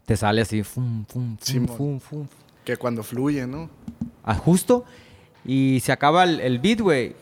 [0.06, 2.28] Te sale así, fum, fum, fum, fum, fum.
[2.66, 3.70] Que cuando fluye, ¿no?
[4.24, 4.86] Ah, justo.
[5.46, 7.16] Y se acaba el, el beat, güey.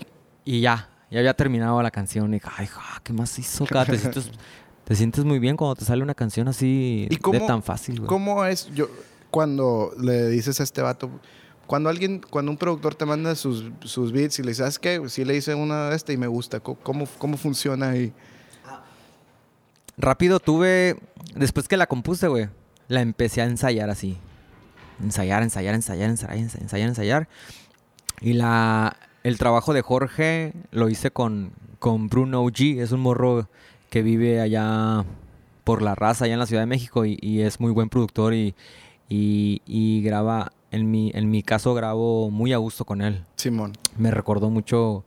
[0.46, 2.34] Y ya, ya había terminado la canción.
[2.34, 3.64] Y ay, ja, ¿qué más hizo?
[3.70, 3.86] acá?
[4.88, 7.62] Te sientes, te sientes muy bien cuando te sale una canción así ¿Y de tan
[7.62, 8.08] fácil, güey.
[8.08, 8.88] ¿Cómo es yo
[9.30, 11.10] cuando le dices a este vato,
[11.66, 15.02] cuando alguien, cuando un productor te manda sus, sus beats y le dices, ¿sabes qué?
[15.10, 16.62] Sí le hice una de esta y me gusta.
[16.62, 18.14] ¿Cómo, cómo, funciona ahí?
[19.98, 20.96] Rápido tuve,
[21.36, 22.48] después que la compuse, güey,
[22.88, 24.18] la empecé a ensayar así.
[25.04, 27.28] Ensayar, ensayar, ensayar, ensayar, ensayar, ensayar, ensayar.
[28.22, 32.80] Y la, el trabajo de Jorge lo hice con, con Bruno G.
[32.82, 33.50] Es un morro
[33.90, 35.06] que vive allá
[35.64, 37.06] por la raza, allá en la Ciudad de México.
[37.06, 38.56] Y, y es muy buen productor y,
[39.10, 43.74] y, y graba, en mi, en mi caso grabo muy a gusto con él Simón.
[43.98, 45.06] me recordó mucho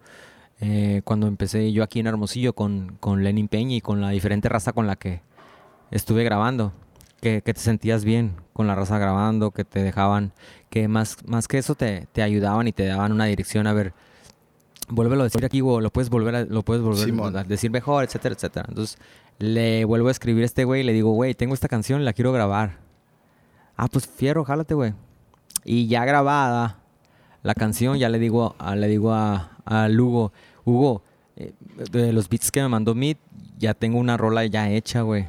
[0.60, 4.48] eh, cuando empecé yo aquí en Hermosillo con, con Lenin Peña y con la diferente
[4.48, 5.20] raza con la que
[5.90, 6.72] estuve grabando.
[7.20, 10.32] Que, que te sentías bien con la raza grabando, que te dejaban,
[10.70, 13.92] que más, más que eso te, te ayudaban y te daban una dirección a ver,
[14.90, 17.36] vuélvelo a decir aquí o lo puedes volver a, lo puedes volver Simón.
[17.36, 18.66] a decir mejor, etcétera, etcétera.
[18.68, 18.98] Entonces
[19.38, 22.12] le vuelvo a escribir a este güey y le digo, güey, tengo esta canción, la
[22.12, 22.78] quiero grabar.
[23.76, 24.92] Ah, pues fiero, jálate, güey.
[25.64, 26.78] Y ya grabada
[27.42, 30.32] la canción, ya le digo, a, le digo a, a Lugo,
[30.64, 31.02] Hugo,
[31.36, 31.54] eh,
[31.90, 33.18] de los beats que me mandó Meet,
[33.58, 35.26] ya tengo una rola ya hecha, güey.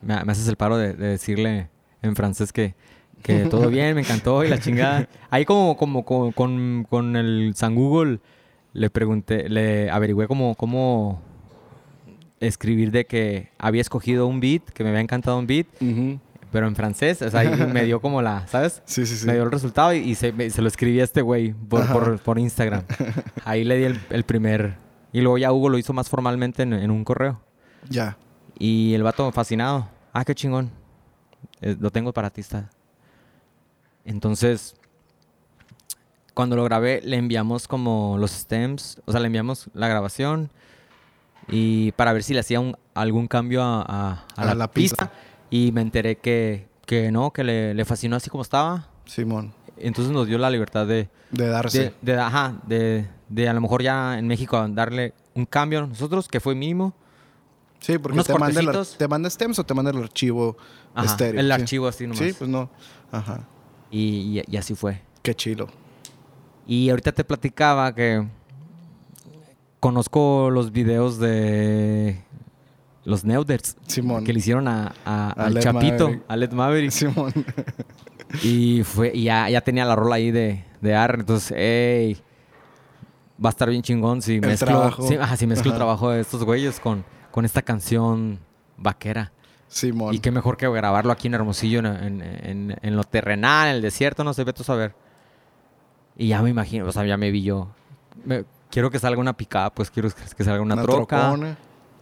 [0.00, 1.68] Me, me haces el paro de, de decirle
[2.02, 2.74] en francés que,
[3.22, 5.08] que todo bien, me encantó y la chingada.
[5.28, 8.20] Ahí como, como, como con, con el San Google
[8.72, 11.20] le pregunté, le averigüé cómo, cómo
[12.40, 15.66] escribir de que había escogido un beat, que me había encantado un beat,
[16.50, 18.82] pero en francés, o sea, ahí me dio como la, ¿sabes?
[18.84, 19.26] Sí, sí, sí.
[19.26, 21.82] Me dio el resultado y, y se, me- se lo escribí a este güey por,
[21.82, 21.92] Ajá.
[21.92, 22.82] por, por Instagram.
[23.44, 24.74] Ahí le di el, el primer...
[25.12, 27.40] Y luego ya Hugo lo hizo más formalmente en, en un correo.
[27.88, 28.16] Ya.
[28.58, 29.88] Y el vato fascinado.
[30.12, 30.70] Ah, qué chingón.
[31.60, 32.70] Eh, lo tengo para ti, está.
[34.04, 34.74] Entonces,
[36.40, 39.00] cuando lo grabé, le enviamos como los stems.
[39.04, 40.50] O sea, le enviamos la grabación.
[41.48, 44.70] Y para ver si le hacía un- algún cambio a, a- a A la, la
[44.70, 45.06] pista.
[45.06, 45.20] pista.
[45.50, 48.88] Y me enteré que, que no, que le, le fascinó así como estaba.
[49.04, 49.52] Simón.
[49.76, 51.92] Entonces nos dio la libertad de, De darse.
[52.02, 55.86] de, de- ajá, de, de a lo mejor ya en México darle un cambio a
[55.86, 56.94] nosotros, que fue mínimo.
[57.80, 60.56] sí, porque te manda, el, te manda stems o te manda el archivo
[60.94, 61.40] Ajá, estéreo.
[61.40, 61.52] el Sí.
[61.52, 62.18] archivo así nomás.
[62.18, 62.70] Sí, pues no.
[63.12, 63.40] Ajá.
[63.90, 65.02] Y, y- y así fue.
[65.22, 65.68] Qué chilo.
[66.70, 68.24] Y ahorita te platicaba que
[69.80, 72.20] conozco los videos de
[73.04, 74.24] los Neuders Simón.
[74.24, 76.24] que le hicieron a, a- A al Led Chapito, Maverick.
[76.28, 76.90] a Led Maverick.
[76.90, 77.32] Simón.
[78.44, 81.20] Y fue, y ya, ya tenía la rola ahí de, de Arre.
[81.20, 82.16] Entonces, hey,
[83.44, 85.08] va a estar bien chingón si El mezclo, trabajo.
[85.36, 88.38] si mezclo el trabajo de estos güeyes con, con esta canción
[88.76, 89.32] vaquera.
[89.66, 90.14] Simón.
[90.14, 93.76] Y qué mejor que grabarlo aquí en Hermosillo, en, en- en- en lo terrenal, en
[93.76, 94.94] el desierto, no sé, vete a saber.
[96.20, 97.68] Y ya me imagino, o sea, ya me vi yo.
[98.26, 101.18] Me- quiero que salga una picada, pues quiero que, salga una, Una troca.
[101.20, 101.56] trocona.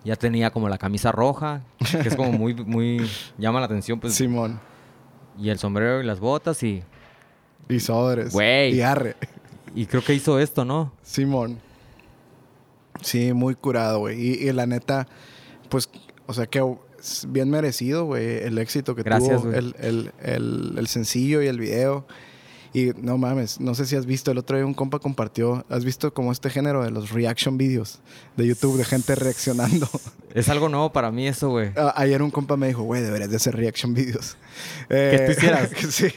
[0.04, 1.62] Ya tenía como la camisa roja,
[2.02, 3.08] que es como muy, muy,
[3.38, 4.14] llama la atención, pues.
[4.14, 4.58] Simón.
[5.38, 6.82] Y el sombrero y las botas y,
[7.68, 8.32] Y sobres.
[8.32, 8.74] Güey.
[8.74, 9.14] Y arre.
[9.74, 10.92] y creo que hizo esto, ¿no?
[11.02, 11.60] Simón.
[13.00, 14.20] Sí, muy curado, güey.
[14.20, 15.06] Y, y la neta,
[15.68, 15.88] pues,
[16.26, 16.60] o sea que
[17.28, 19.58] bien merecido, güey, el éxito que Gracias, tuvo güey.
[19.58, 22.06] el, el, el, el sencillo y el video.
[22.74, 25.84] Y no mames, no sé si has visto, el otro día un compa compartió, ¿has
[25.84, 28.00] visto como este género de los reaction videos
[28.36, 29.88] de YouTube de gente reaccionando?
[30.34, 31.70] Es algo nuevo para mí eso, güey.
[31.74, 34.36] A- Ayer un compa me dijo, güey, deberías de hacer reaction videos.
[34.88, 35.70] Que tú hicieras.
[35.90, 36.08] sí.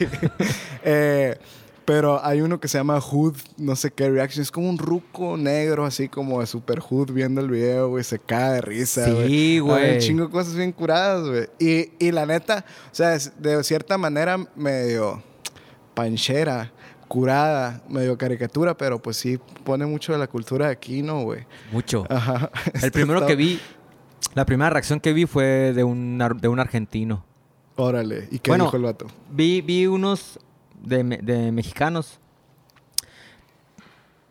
[0.84, 1.36] Eh,
[1.84, 4.42] pero hay uno que se llama Hood, no sé qué reaction.
[4.42, 8.04] Es como un ruco negro, así como de super Hood viendo el video, güey.
[8.04, 9.94] Se cae de risa, Sí, güey.
[9.94, 11.48] Un chingo de cosas bien curadas, güey.
[11.58, 15.22] Y, y la neta, o sea, de cierta manera medio
[15.94, 16.72] panchera,
[17.08, 21.44] curada, medio caricatura, pero pues sí pone mucho de la cultura de aquí, ¿no, güey?
[21.70, 22.06] Mucho.
[22.08, 22.50] Ajá.
[22.82, 23.60] El primero que vi,
[24.34, 27.24] la primera reacción que vi fue de un, de un argentino.
[27.76, 28.28] Órale.
[28.30, 29.06] ¿Y qué Bueno, dijo el vato?
[29.30, 30.38] Vi, vi unos
[30.82, 32.18] de, de mexicanos.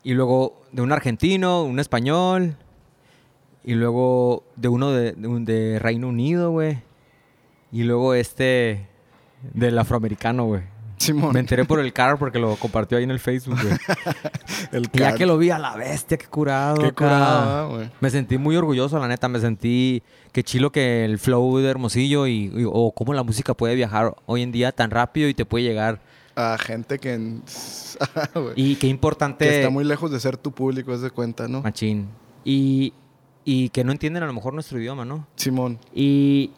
[0.03, 2.55] Y luego de un argentino, un español.
[3.63, 6.81] Y luego de uno de, de, de Reino Unido, güey.
[7.71, 8.87] Y luego este
[9.53, 10.63] del afroamericano, güey.
[11.01, 11.33] Simón.
[11.33, 13.73] Me enteré por el car porque lo compartió ahí en el Facebook, güey.
[14.71, 16.81] El Y ya que lo vi a la bestia, qué curado.
[16.81, 17.89] Qué curado, ah, güey.
[17.99, 19.27] Me sentí muy orgulloso, la neta.
[19.27, 23.53] Me sentí que chilo que el flow de Hermosillo y, y- o cómo la música
[23.53, 25.99] puede viajar hoy en día tan rápido y te puede llegar.
[26.35, 27.13] A gente que...
[27.13, 27.43] en-
[28.15, 28.27] Ah.
[28.55, 29.47] Y qué importante.
[29.47, 31.61] que está muy lejos de ser tu público, es de cuenta, ¿no?
[31.61, 32.07] Machín.
[32.43, 32.93] Y,
[33.45, 35.27] y que no entienden a lo mejor nuestro idioma, ¿no?
[35.35, 35.77] Simón.
[35.93, 36.51] Y,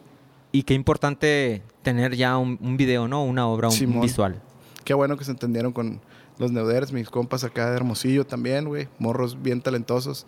[0.54, 3.24] y qué importante tener ya un, un video, ¿no?
[3.24, 4.40] Una obra, un, visual.
[4.84, 6.00] Qué bueno que se entendieron con
[6.38, 8.86] los Neuders, mis compas acá de Hermosillo también, güey.
[9.00, 10.26] Morros bien talentosos.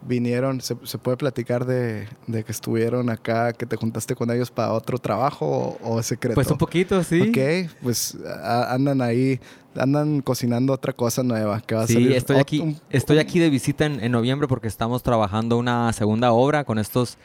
[0.00, 4.50] Vinieron, se, se puede platicar de, de que estuvieron acá, que te juntaste con ellos
[4.50, 6.36] para otro trabajo o, o secreto.
[6.36, 7.20] Pues un poquito, sí.
[7.28, 9.40] Ok, pues a- andan ahí,
[9.76, 12.12] andan cocinando otra cosa nueva que va a Sí, salir.
[12.12, 16.30] estoy aquí, un- estoy aquí de visita en, en noviembre porque estamos trabajando una segunda
[16.32, 17.18] obra con estos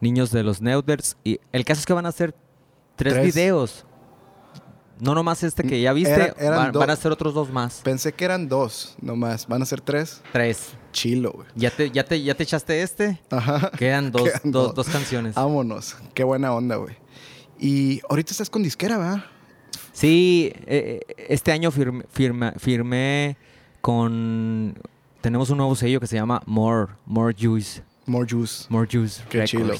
[0.00, 1.16] niños de los Neuders.
[1.24, 2.34] Y el caso es que van a hacer
[2.96, 3.34] tres, Tres.
[3.34, 3.84] videos.
[5.00, 7.82] No nomás este que ya viste, van, a ser otros dos más.
[7.84, 10.20] Pensé que eran dos nomás, van a ser tres.
[10.32, 10.70] Tres.
[10.90, 11.46] Chilo, güey.
[11.54, 13.20] ¿Ya te, ya te, ya te echaste este?
[13.30, 13.70] Ajá.
[13.78, 14.86] Quedan dos, Quedan dos, dos.
[14.86, 15.36] dos canciones.
[15.36, 15.96] Vámonos.
[16.14, 16.96] Qué buena onda, güey.
[17.60, 19.24] Y ahorita estás con disquera, ¿verdad?
[19.92, 23.36] Sí, eh, eh, este año firmé, firma- firmé
[23.80, 24.74] con...
[25.20, 27.82] Tenemos un nuevo sello que se llama More, More Juice.
[28.08, 28.66] More Juice.
[28.70, 29.50] More Juice Qué Records.
[29.50, 29.74] chilo.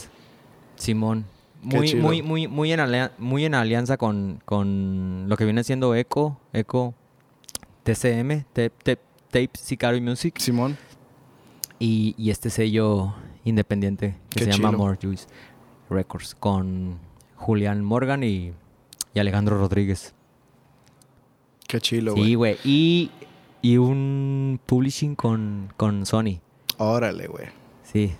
[0.76, 1.24] Simón.
[1.62, 2.02] Muy, chilo.
[2.02, 6.38] muy, muy, muy en, alia- muy en alianza con, con lo que viene siendo Echo,
[6.52, 6.94] Echo
[7.82, 9.00] TCM, Tape, Tape,
[9.30, 10.76] Tape Sicario Music, Simón.
[11.80, 13.14] y, y este sello
[13.44, 14.76] independiente que Qué se llama.
[14.78, 15.26] More Juice
[15.90, 16.98] Records, con
[17.34, 18.52] Julián Morgan y,
[19.14, 20.14] y Alejandro Rodríguez.
[21.66, 22.34] Qué chilo, Sí, güey.
[22.34, 22.56] güey.
[22.64, 23.10] Y,
[23.62, 26.40] y un publishing con, con Sony.
[26.78, 27.46] Órale, güey.
[27.92, 28.14] Sí.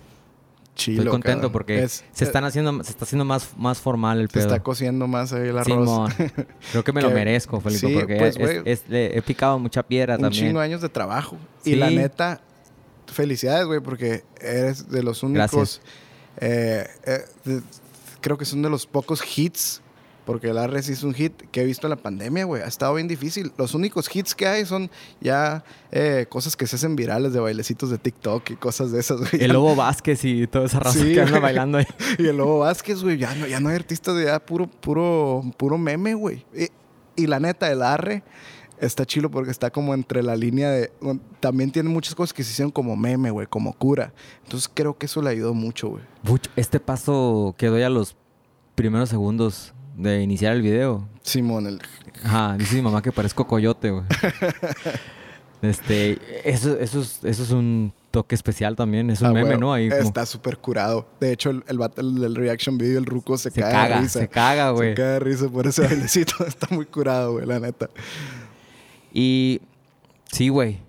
[0.75, 4.29] Chilo, Estoy contento porque Es- se están haciendo, se está haciendo más, más formal el
[4.29, 4.47] Se pedo.
[4.47, 5.65] está cociendo más ahí el arroz.
[5.65, 6.13] Simón.
[6.71, 8.61] Creo que me lo merezco, Felipe, sí, porque pues, es- güey.
[8.65, 10.45] es- le he picado mucha piedra un también.
[10.47, 11.35] chingo de años de trabajo.
[11.65, 11.75] Y Sí.
[11.75, 12.39] la neta,
[13.07, 15.51] felicidades, güey, porque eres de los únicos.
[15.51, 15.81] Gracias.
[16.41, 17.61] eh, eh, de-
[18.21, 19.81] creo que son de los pocos hits,
[20.29, 22.61] porque el Arre sí es un hit que he visto en la pandemia, güey.
[22.61, 23.51] Ha estado bien difícil.
[23.57, 27.89] Los únicos hits que hay son ya eh, cosas que se hacen virales de bailecitos
[27.89, 29.43] de TikTok y cosas de esas, güey.
[29.43, 31.87] El Lobo Vázquez y toda esa raza Sí, que anda bailando ahí.
[32.19, 35.41] Y el Lobo Vázquez, güey, ya no, ya no hay artistas de ya puro, puro,
[35.57, 36.45] puro meme, güey.
[36.55, 38.21] Y, y la neta, el Arre
[38.79, 40.91] está chilo porque está como entre la línea de...
[41.39, 44.13] También tiene muchas cosas que se hicieron como meme, güey, como cura.
[44.43, 46.03] Entonces creo que eso le ayudó mucho, güey.
[46.55, 48.15] Este paso que doy a los
[48.75, 51.07] primeros segundos de iniciar el video.
[51.21, 51.81] Simón, el...
[52.23, 54.03] Ajá, dice mi mamá que parezco coyote, güey.
[55.61, 56.17] este,
[56.49, 59.09] eso, eso, es, eso es un toque especial también.
[59.09, 59.73] Es un Ah, meme, ¿no?
[59.73, 61.07] Ahí como- Está súper curado.
[61.19, 64.01] De hecho, el, el, el del reaction video, el ruco, se, se cae de caga,
[64.01, 64.19] risa.
[64.19, 64.89] se caga, güey.
[64.91, 66.43] Se cae de risa por ese bailecito.
[66.47, 67.89] está muy curado, güey, la neta.
[69.13, 69.61] Y
[70.31, 70.79] sí, güey.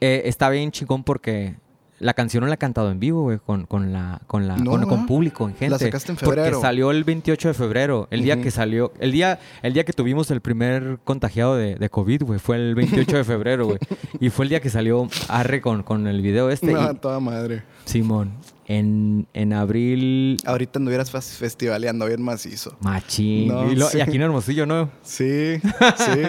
[0.00, 1.56] Eh, está bien chingón porque
[1.98, 4.72] la canción no la he cantado en vivo, güey, con, con la, con la, No,
[4.72, 5.70] con, con público, en gente.
[5.70, 6.42] La sacaste en febrero.
[6.50, 9.92] Porque salió el 28 de febrero, el día que salió, el día, el día que
[9.94, 13.78] tuvimos el primer contagiado de, de COVID, güey, fue el 28 de febrero, güey.
[14.20, 16.70] y fue el día que salió Arre con, con el video este.
[16.72, 17.62] No, y- toda madre.
[17.86, 18.32] Simón,
[18.66, 22.76] en, en abril, Ahorita anduvieras fes- festivaleando bien macizo.
[22.80, 23.48] machín.
[23.48, 23.98] No, y, lo- sí.
[23.98, 24.90] y aquí en Hermosillo, ¿no?
[25.02, 25.54] Sí,
[25.96, 26.22] sí.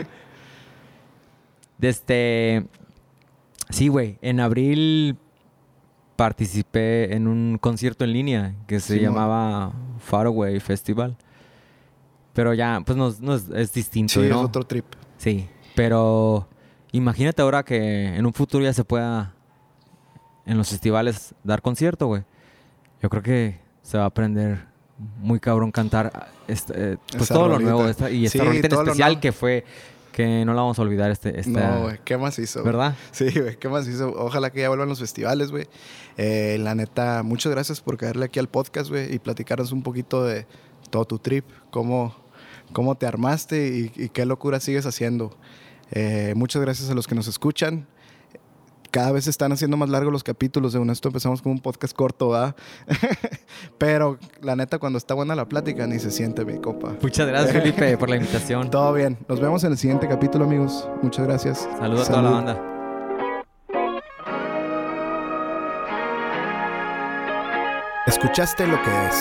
[1.78, 2.65] Desde.
[3.70, 4.18] Sí, güey.
[4.22, 5.18] En abril
[6.18, 11.15] participé en un concierto en línea que se llamaba Faraway Festival.
[12.34, 14.26] Pero ya, pues no, no es, es distinto, Sí, ¿no?
[14.41, 14.86] es otro trip.
[15.18, 15.47] Sí.
[15.76, 16.47] Pero
[16.91, 19.34] imagínate ahora que en un futuro ya se pueda
[20.45, 22.24] en los festivales dar concierto, güey.
[23.01, 24.65] Yo creo que se va a aprender
[25.20, 28.74] muy cabrón cantar este, eh, pues todo lo nuevo esta- y esta Sí, rolita en
[28.74, 29.63] especial que fue
[30.18, 32.32] que no la vamos a olvidar este esta, No, güey, qué güey.
[32.63, 32.95] ¿verdad?
[33.11, 34.11] Sí, güey, qué más hizo.
[34.18, 35.68] Ojalá que ya vuelvan los festivales, güey.
[36.18, 40.24] Eh, la neta, muchas gracias por caerle aquí al podcast, güey, y platicarnos un poquito
[40.24, 40.47] de
[40.89, 42.15] todo tu trip, cómo,
[42.74, 45.38] cómo te armaste y, y qué locura sigues haciendo.
[45.91, 47.86] Eh, muchas gracias a los que nos escuchan.
[48.91, 50.71] Cada vez se están haciendo más largos los capítulos.
[50.71, 52.55] Según esto empezamos con un podcast corto, ¿verdad?
[53.77, 56.95] Pero la neta, cuando está buena la plática, ni se siente, mi copa.
[57.01, 58.69] Muchas gracias, Felipe, por la invitación.
[58.69, 59.17] Todo bien.
[59.27, 60.88] Nos vemos en el siguiente capítulo, amigos.
[61.01, 61.69] Muchas gracias.
[61.79, 62.73] Saludos a toda la banda.
[68.07, 69.15] Escuchaste lo que es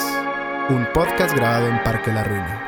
[0.70, 2.65] un podcast grabado en Parque La Ruina.